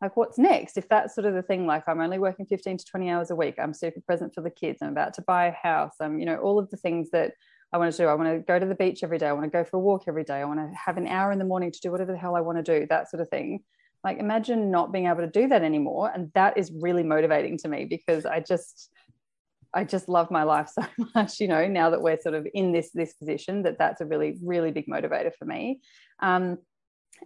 [0.01, 0.76] like what's next?
[0.76, 3.36] If that's sort of the thing, like I'm only working 15 to 20 hours a
[3.36, 6.26] week, I'm super present for the kids, I'm about to buy a house, I'm, you
[6.26, 7.32] know, all of the things that
[7.72, 8.07] I want to do.
[8.07, 9.26] I want to go to the beach every day.
[9.26, 10.36] I want to go for a walk every day.
[10.36, 12.40] I want to have an hour in the morning to do whatever the hell I
[12.40, 13.64] want to do, that sort of thing.
[14.05, 16.11] Like imagine not being able to do that anymore.
[16.14, 18.90] And that is really motivating to me because I just,
[19.74, 22.72] I just love my life so much, you know, now that we're sort of in
[22.72, 25.80] this, this position that that's a really, really big motivator for me.
[26.20, 26.58] Um,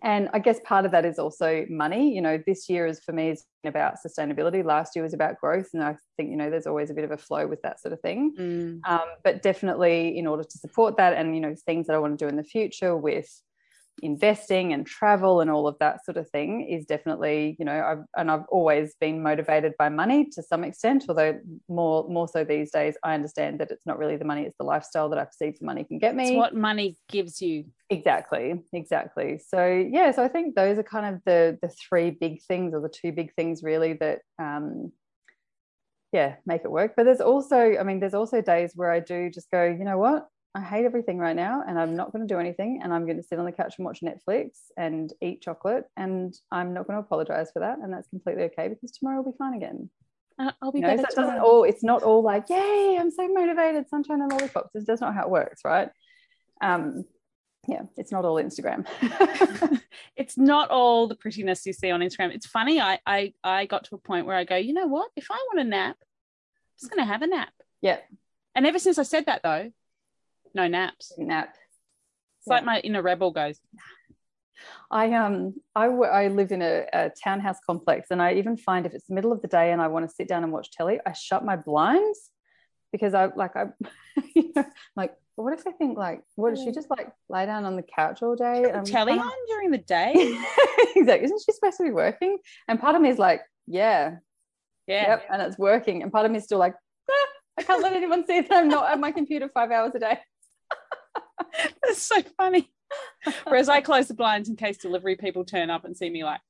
[0.03, 2.15] and I guess part of that is also money.
[2.15, 4.65] You know, this year is for me is about sustainability.
[4.65, 5.69] Last year was about growth.
[5.75, 7.93] And I think, you know, there's always a bit of a flow with that sort
[7.93, 8.35] of thing.
[8.39, 8.81] Mm.
[8.89, 12.19] Um, but definitely in order to support that and, you know, things that I want
[12.19, 13.29] to do in the future with
[14.03, 18.05] investing and travel and all of that sort of thing is definitely, you know, I've,
[18.17, 21.39] and I've always been motivated by money to some extent, although
[21.69, 24.65] more, more so these days, I understand that it's not really the money, it's the
[24.65, 26.29] lifestyle that I perceive the money can get me.
[26.29, 27.67] It's what money gives you.
[27.91, 29.41] Exactly, exactly.
[29.47, 32.81] So yeah, so I think those are kind of the the three big things or
[32.81, 34.93] the two big things really that um
[36.13, 36.95] yeah, make it work.
[36.97, 39.99] But there's also, I mean, there's also days where I do just go, you know
[39.99, 40.27] what?
[40.55, 43.19] I hate everything right now and I'm not going to do anything and I'm going
[43.19, 46.97] to sit on the couch and watch Netflix and eat chocolate and I'm not going
[46.97, 49.91] to apologize for that and that's completely okay because tomorrow will be fine again.
[50.39, 51.47] Uh, I'll be You know, better so it doesn't tomorrow.
[51.47, 54.71] all it's not all like, yay, I'm so motivated, sunshine and lollipops.
[54.75, 55.91] It's just not how it works, right?
[56.61, 57.05] Um
[57.69, 58.87] yeah, it's not all Instagram.
[60.17, 62.35] it's not all the prettiness you see on Instagram.
[62.35, 62.81] It's funny.
[62.81, 65.11] I I I got to a point where I go, you know what?
[65.15, 66.07] If I want a nap, I'm
[66.81, 67.53] just going to have a nap.
[67.83, 67.99] yeah,
[68.55, 69.71] And ever since I said that though,
[70.55, 71.13] no naps.
[71.19, 71.55] nap.
[72.41, 73.61] It's like my inner rebel goes.
[74.91, 78.87] I um I, w- I live in a, a townhouse complex, and I even find
[78.87, 80.71] if it's the middle of the day and I want to sit down and watch
[80.71, 82.31] telly, I shut my blinds
[82.93, 83.67] because I like I
[84.35, 84.65] you know
[84.97, 87.83] like what if I think like what does she just like lay down on the
[87.83, 90.15] couch all day and telly on during the day?
[90.97, 91.27] Exactly.
[91.27, 92.39] Isn't she supposed to be working?
[92.67, 94.17] And part of me is like yeah.
[94.87, 95.11] Yeah.
[95.11, 96.03] Yep, and it's working.
[96.03, 96.75] And part of me is still like
[97.09, 97.27] ah,
[97.59, 100.19] I can't let anyone see that I'm not at my computer five hours a day
[101.83, 102.71] that's so funny
[103.45, 106.41] whereas I close the blinds in case delivery people turn up and see me like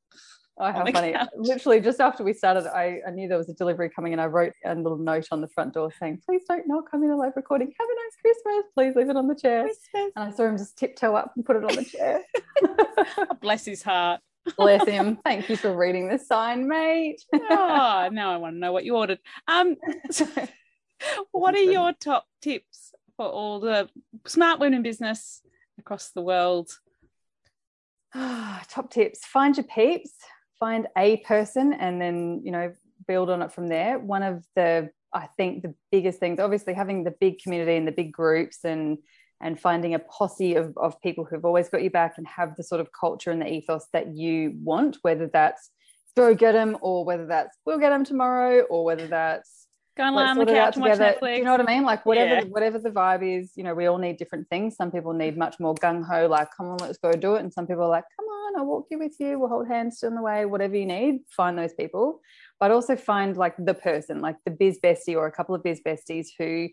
[0.61, 1.13] Oh, how funny.
[1.13, 1.29] Couch.
[1.37, 4.27] Literally, just after we started, I, I knew there was a delivery coming and I
[4.27, 7.17] wrote a little note on the front door saying, please don't knock, I'm in a
[7.17, 7.69] live recording.
[7.69, 8.65] Have a nice Christmas.
[8.75, 9.63] Please leave it on the chair.
[9.63, 10.13] Christmas.
[10.17, 12.23] And I saw him just tiptoe up and put it on the chair.
[13.41, 14.21] Bless his heart.
[14.59, 15.19] Bless him.
[15.25, 17.23] Thank you for reading the sign, mate.
[17.33, 19.21] oh, now I want to know what you ordered.
[19.49, 19.77] Um,
[20.11, 20.27] so
[21.33, 22.90] what are your top tips
[23.21, 23.87] for all the
[24.27, 25.43] smart women business
[25.79, 26.71] across the world?
[28.15, 30.15] top tips find your peeps
[30.59, 32.73] find a person and then you know
[33.07, 37.05] build on it from there one of the i think the biggest things obviously having
[37.05, 38.99] the big community and the big groups and
[39.41, 42.65] and finding a posse of, of people who've always got you back and have the
[42.65, 45.71] sort of culture and the ethos that you want whether that's
[46.17, 49.60] go get them or whether that's we'll get them tomorrow or whether that's
[49.97, 51.21] Go and lie on the couch and watch Netflix.
[51.21, 51.83] Do you know what I mean?
[51.85, 52.45] Like whatever yeah.
[52.45, 54.77] whatever the vibe is, you know, we all need different things.
[54.77, 57.41] Some people need much more gung ho, like come on, let's go do it.
[57.41, 59.39] And some people are like, come on, I'll walk you with you.
[59.39, 60.47] We'll hold hands in the way.
[60.47, 62.21] Whatever you need, find those people.
[62.61, 65.81] But also find like the person, like the biz bestie or a couple of biz
[65.85, 66.69] besties who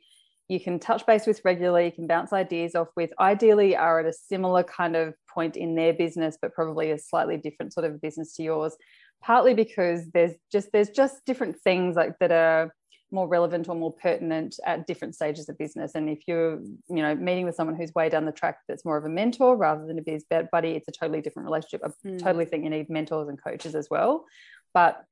[0.47, 3.11] you can touch base with regularly, you can bounce ideas off with.
[3.19, 7.37] Ideally, are at a similar kind of point in their business, but probably a slightly
[7.37, 8.75] different sort of business to yours.
[9.21, 12.73] Partly because there's just there's just different things like that are
[13.11, 15.95] more relevant or more pertinent at different stages of business.
[15.95, 18.97] And if you're, you know, meeting with someone who's way down the track that's more
[18.97, 21.81] of a mentor rather than a biz buddy, it's a totally different relationship.
[21.85, 22.19] I mm.
[22.19, 24.25] totally think you need mentors and coaches as well.
[24.73, 25.05] But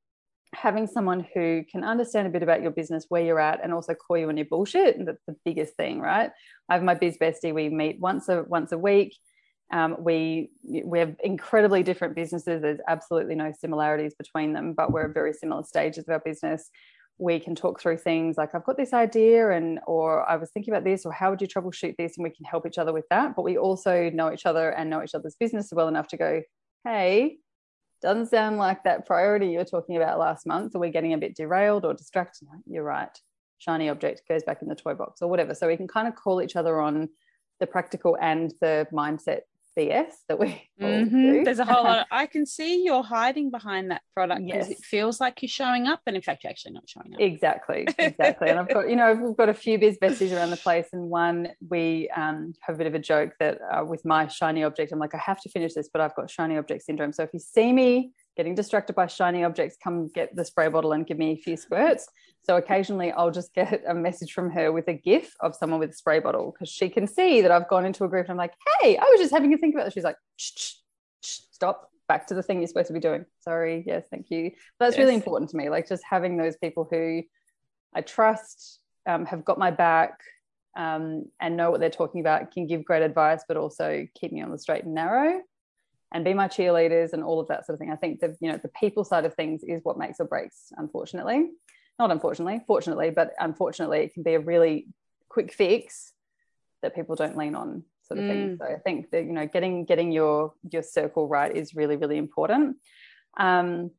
[0.53, 3.93] having someone who can understand a bit about your business, where you're at, and also
[3.93, 6.31] call you on your bullshit, that's the biggest thing, right?
[6.69, 7.53] I have my biz bestie.
[7.53, 9.15] We meet once a once a week.
[9.71, 12.61] Um, we we have incredibly different businesses.
[12.61, 16.69] There's absolutely no similarities between them, but we're at very similar stages of our business
[17.17, 20.73] we can talk through things like I've got this idea and or I was thinking
[20.73, 22.17] about this or how would you troubleshoot this?
[22.17, 23.35] And we can help each other with that.
[23.35, 26.41] But we also know each other and know each other's business well enough to go
[26.83, 27.37] hey
[28.01, 30.75] doesn't sound like that priority you were talking about last month.
[30.75, 32.47] Are we getting a bit derailed or distracted?
[32.67, 33.09] You're right.
[33.57, 35.55] Shiny object goes back in the toy box or whatever.
[35.55, 37.09] So we can kind of call each other on
[37.59, 39.41] the practical and the mindset
[39.77, 41.43] BS that we mm-hmm.
[41.43, 41.99] There's a whole lot.
[41.99, 44.79] Of, I can see you're hiding behind that product because yes.
[44.79, 47.21] it feels like you're showing up, and in fact, you're actually not showing up.
[47.21, 48.49] Exactly, exactly.
[48.49, 51.09] and I've got, you know, we've got a few biz besties around the place, and
[51.09, 54.91] one we um, have a bit of a joke that uh, with my shiny object,
[54.91, 57.13] I'm like, I have to finish this, but I've got shiny object syndrome.
[57.13, 60.91] So if you see me getting distracted by shiny objects, come get the spray bottle
[60.91, 62.07] and give me a few squirts.
[62.43, 65.91] So occasionally I'll just get a message from her with a GIF of someone with
[65.91, 68.37] a spray bottle because she can see that I've gone into a group and I'm
[68.37, 69.93] like, hey, I was just having a think about this.
[69.93, 70.17] She's like,
[71.21, 73.25] stop, back to the thing you're supposed to be doing.
[73.39, 74.51] Sorry, yes, thank you.
[74.79, 74.99] That's yes.
[74.99, 75.69] really important to me.
[75.69, 77.23] Like just having those people who
[77.95, 80.19] I trust, um, have got my back,
[80.77, 84.41] um, and know what they're talking about, can give great advice, but also keep me
[84.41, 85.41] on the straight and narrow
[86.13, 87.91] and be my cheerleaders and all of that sort of thing.
[87.91, 90.71] I think the you know the people side of things is what makes or breaks,
[90.77, 91.49] unfortunately.
[91.97, 94.87] Not unfortunately, fortunately, but unfortunately, it can be a really
[95.29, 96.13] quick fix
[96.81, 98.29] that people don't lean on, sort of mm.
[98.29, 98.57] thing.
[98.59, 102.17] So I think that you know getting getting your your circle right is really really
[102.17, 102.77] important.
[103.37, 103.91] Um,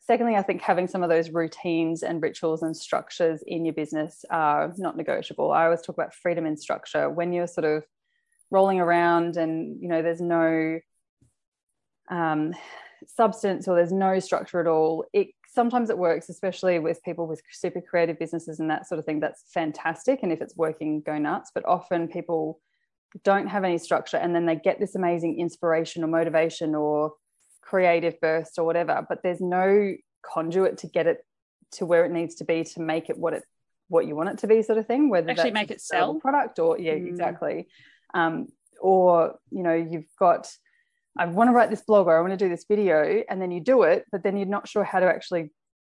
[0.00, 4.24] secondly, I think having some of those routines and rituals and structures in your business
[4.30, 5.52] are not negotiable.
[5.52, 7.84] I always talk about freedom in structure when you're sort of
[8.50, 10.78] rolling around and you know there's no
[12.10, 12.54] um,
[13.06, 17.40] substance or there's no structure at all it sometimes it works especially with people with
[17.52, 21.16] super creative businesses and that sort of thing that's fantastic and if it's working go
[21.16, 22.60] nuts but often people
[23.24, 27.12] don't have any structure and then they get this amazing inspiration or motivation or
[27.62, 31.18] creative burst or whatever but there's no conduit to get it
[31.70, 33.42] to where it needs to be to make it what it
[33.88, 36.58] what you want it to be sort of thing whether actually make it sell product
[36.58, 37.06] or yeah mm.
[37.06, 37.66] exactly
[38.14, 38.48] um,
[38.80, 40.50] or you know you've got
[41.18, 43.50] I want to write this blog or I want to do this video, and then
[43.50, 45.50] you do it, but then you're not sure how to actually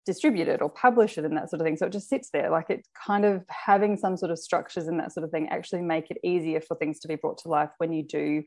[0.07, 1.77] distribute it or publish it and that sort of thing.
[1.77, 2.51] So it just sits there.
[2.51, 5.81] Like it kind of having some sort of structures and that sort of thing actually
[5.81, 8.43] make it easier for things to be brought to life when you do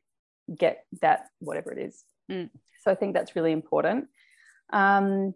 [0.56, 2.04] get that, whatever it is.
[2.32, 2.52] Mm.
[2.84, 4.08] So I think that's really important.
[4.72, 5.34] Um,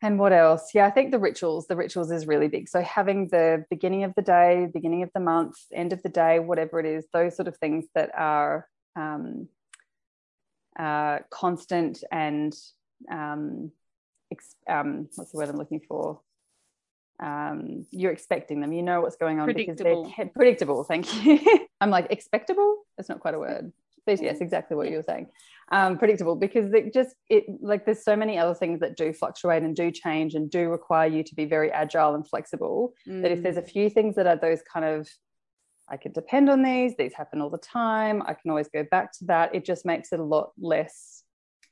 [0.00, 0.70] and what else?
[0.74, 2.68] Yeah, I think the rituals, the rituals is really big.
[2.68, 6.40] So having the beginning of the day, beginning of the month, end of the day,
[6.40, 8.66] whatever it is, those sort of things that are
[8.96, 9.48] um,
[10.78, 12.54] uh, constant and
[13.10, 13.70] um,
[14.30, 16.20] ex- um, what's the word I'm looking for?
[17.20, 18.72] um, you're expecting them.
[18.72, 20.02] You know what's going on Predictable.
[20.04, 20.82] because they're predictable.
[20.84, 21.38] Thank you.
[21.80, 22.78] I'm like expectable.
[22.96, 23.72] That's not quite a word.
[24.04, 25.28] But yes, exactly what you were saying.
[25.70, 29.62] Um, predictable because it just it like there's so many other things that do fluctuate
[29.62, 32.94] and do change and do require you to be very agile and flexible.
[33.06, 33.70] That if there's a Mm.
[33.70, 35.08] few things that are those kind of
[35.92, 36.96] I can depend on these.
[36.96, 38.22] These happen all the time.
[38.22, 39.54] I can always go back to that.
[39.54, 41.22] It just makes it a lot less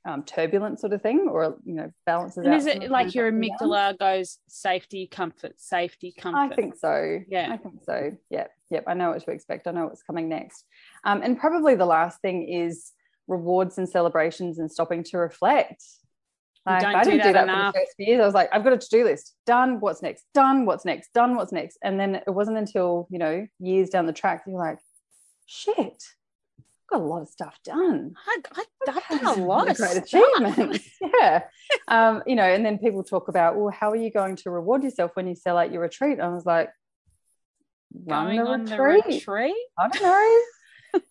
[0.06, 2.58] um, turbulent, sort of thing, or you know, balances And out.
[2.58, 3.60] is it like your ups and downs.
[3.62, 6.52] amygdala goes safety, comfort, safety, comfort?
[6.52, 7.20] I think so.
[7.28, 7.50] Yeah.
[7.52, 8.12] I think so.
[8.30, 8.50] Yep.
[8.70, 8.84] Yep.
[8.86, 9.66] I know what to expect.
[9.66, 10.64] I know what's coming next.
[11.04, 12.92] Um, and probably the last thing is
[13.26, 15.82] rewards and celebrations and stopping to reflect.
[16.70, 17.74] You Like, don't I didn't do that that enough.
[17.74, 18.20] for the first few years.
[18.20, 19.34] I was like, I've got a to-do list.
[19.46, 19.80] Done.
[19.80, 20.24] What's next?
[20.34, 20.66] Done.
[20.66, 21.12] What's next?
[21.12, 21.36] Done.
[21.36, 21.78] What's next?
[21.82, 24.78] And then it wasn't until, you know, years down the track, you're like,
[25.46, 26.02] shit,
[26.58, 28.14] I've got a lot of stuff done.
[28.26, 30.04] I, I, I've done a lot of great stuff.
[30.04, 30.88] achievements.
[31.20, 31.42] yeah.
[31.86, 34.82] Um, you know, and then people talk about, well, how are you going to reward
[34.84, 36.18] yourself when you sell out your retreat?
[36.20, 36.70] I was like,
[38.08, 39.04] Going the on retreat.
[39.06, 39.54] the retreat.
[39.78, 40.40] I don't know.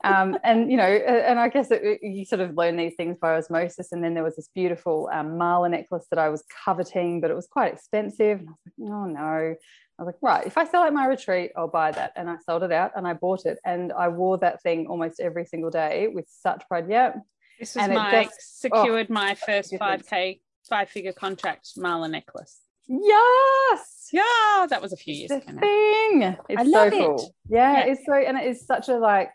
[0.04, 3.18] Um, and you know, and I guess it, it- you sort of learn these things
[3.22, 3.92] by osmosis.
[3.92, 7.36] And then there was this beautiful um, mala necklace that I was coveting, but it
[7.36, 8.40] was quite expensive.
[8.40, 9.56] And I was like, oh no.
[10.00, 12.14] I was like, right, if I sell out my retreat, I'll buy that.
[12.16, 13.58] And I sold it out and I bought it.
[13.66, 16.86] And I wore that thing almost every single day with such pride.
[16.90, 17.16] Yeah.
[17.60, 22.60] This was And my just- secured my first 5k five figure contract mala necklace.
[22.88, 24.08] Yes.
[24.12, 25.60] Yeah, that was a few years the ago now.
[25.60, 26.38] thing.
[26.50, 27.06] It's I love so it.
[27.18, 27.36] cool.
[27.50, 27.92] Yeah, Yeah.
[27.92, 29.32] it's so and it is such a like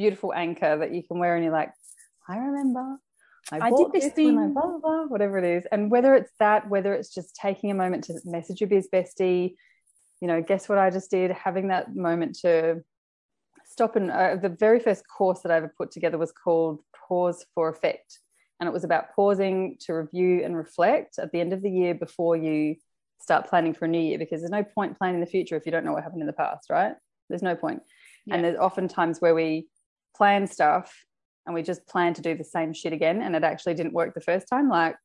[0.00, 1.72] beautiful anchor that you can wear and you're like,
[2.26, 2.96] I remember.
[3.52, 4.54] I, I did bought this when I thing.
[4.54, 5.66] blah, blah, blah, whatever it is.
[5.70, 9.56] And whether it's that, whether it's just taking a moment to message your biz bestie,
[10.22, 11.30] you know, guess what I just did?
[11.32, 12.82] Having that moment to
[13.66, 17.44] stop and uh, the very first course that I ever put together was called Pause
[17.54, 18.20] for Effect.
[18.58, 21.94] And it was about pausing to review and reflect at the end of the year
[21.94, 22.76] before you
[23.20, 25.72] start planning for a new year because there's no point planning the future if you
[25.72, 26.94] don't know what happened in the past, right?
[27.28, 27.82] There's no point.
[28.26, 28.34] Yeah.
[28.34, 29.68] And there's often times where we
[30.20, 31.06] plan stuff
[31.46, 34.12] and we just plan to do the same shit again and it actually didn't work
[34.12, 34.68] the first time.
[34.68, 34.96] Like,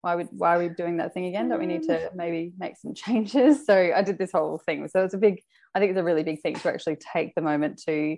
[0.00, 1.48] why would why are we doing that thing again?
[1.48, 2.14] Don't we need to mm.
[2.16, 3.64] maybe make some changes?
[3.64, 4.88] So I did this whole thing.
[4.88, 5.40] So it's a big,
[5.76, 8.16] I think it's a really big thing to actually take the moment to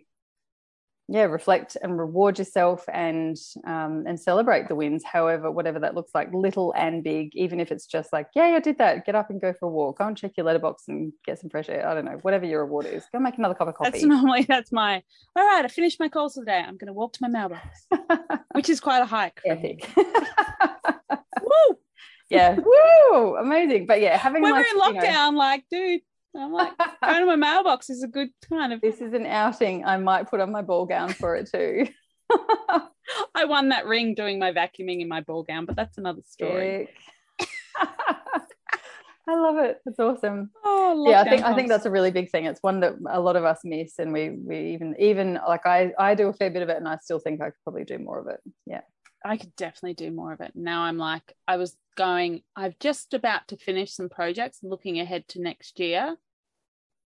[1.08, 3.36] yeah reflect and reward yourself and
[3.66, 7.70] um, and celebrate the wins however whatever that looks like little and big even if
[7.70, 10.06] it's just like yeah i did that get up and go for a walk go
[10.06, 12.86] and check your letterbox and get some fresh air i don't know whatever your reward
[12.86, 15.02] is go make another cup of coffee That's normally that's my
[15.36, 15.64] all right.
[15.64, 16.58] I finished my calls today.
[16.66, 17.86] I'm going to walk to my mailbox,
[18.52, 19.40] which is quite a hike.
[19.44, 21.76] epic Woo!
[22.30, 26.00] yeah woo amazing but yeah having When like, we're in you know- lockdown, like, dude,
[26.36, 28.80] I'm like, going to my mailbox is a good kind of.
[28.80, 31.86] this is an outing i might put on my ball gown for it too
[33.34, 36.88] I won that ring doing my vacuuming in my ball gown, but that's another story.
[39.26, 39.80] I love it.
[39.86, 40.50] It's awesome.
[40.64, 42.44] Oh, yeah, I think I think that's a really big thing.
[42.44, 45.92] It's one that a lot of us miss, and we we even even like I
[45.98, 47.98] I do a fair bit of it, and I still think I could probably do
[47.98, 48.40] more of it.
[48.66, 48.82] Yeah.
[49.26, 50.52] I could definitely do more of it.
[50.54, 55.26] Now I'm like, I was going, I've just about to finish some projects looking ahead
[55.28, 56.16] to next year.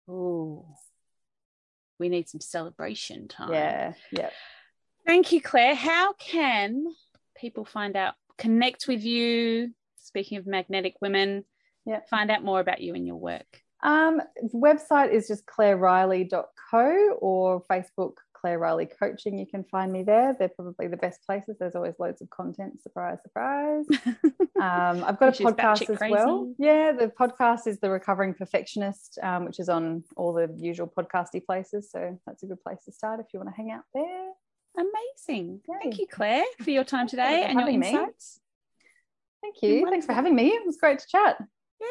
[0.08, 0.66] Oh,
[1.98, 3.52] we need some celebration time.
[3.52, 3.92] Yeah.
[4.10, 4.30] Yeah.
[5.06, 5.74] Thank you, Claire.
[5.74, 6.86] How can
[7.36, 9.72] people find out, connect with you?
[9.96, 11.44] Speaking of magnetic women,
[11.86, 12.00] Yeah.
[12.10, 13.62] find out more about you and your work.
[13.82, 14.20] Um,
[14.54, 19.38] website is just claireriley.co or Facebook Claire Riley Coaching.
[19.38, 20.34] You can find me there.
[20.36, 21.56] They're probably the best places.
[21.58, 22.82] There's always loads of content.
[22.82, 23.86] Surprise, surprise.
[24.62, 26.12] Um, I've got a podcast as crazy.
[26.12, 26.54] well.
[26.56, 31.44] Yeah, the podcast is The Recovering Perfectionist, um, which is on all the usual podcasty
[31.44, 31.90] places.
[31.90, 34.30] So that's a good place to start if you want to hang out there.
[34.78, 35.62] Amazing.
[35.82, 37.88] Thank you, Claire, for your time today and your having me.
[37.88, 38.38] insights.
[39.42, 39.84] Thank you.
[39.90, 40.50] Thanks for having me.
[40.50, 41.38] It was great to chat.
[41.80, 41.86] Yeah.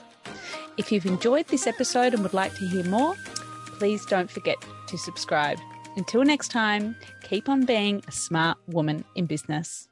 [0.78, 3.16] If you've enjoyed this episode and would like to hear more,
[3.78, 5.60] please don't forget to subscribe.
[5.96, 9.90] Until next time, keep on being a smart woman in business.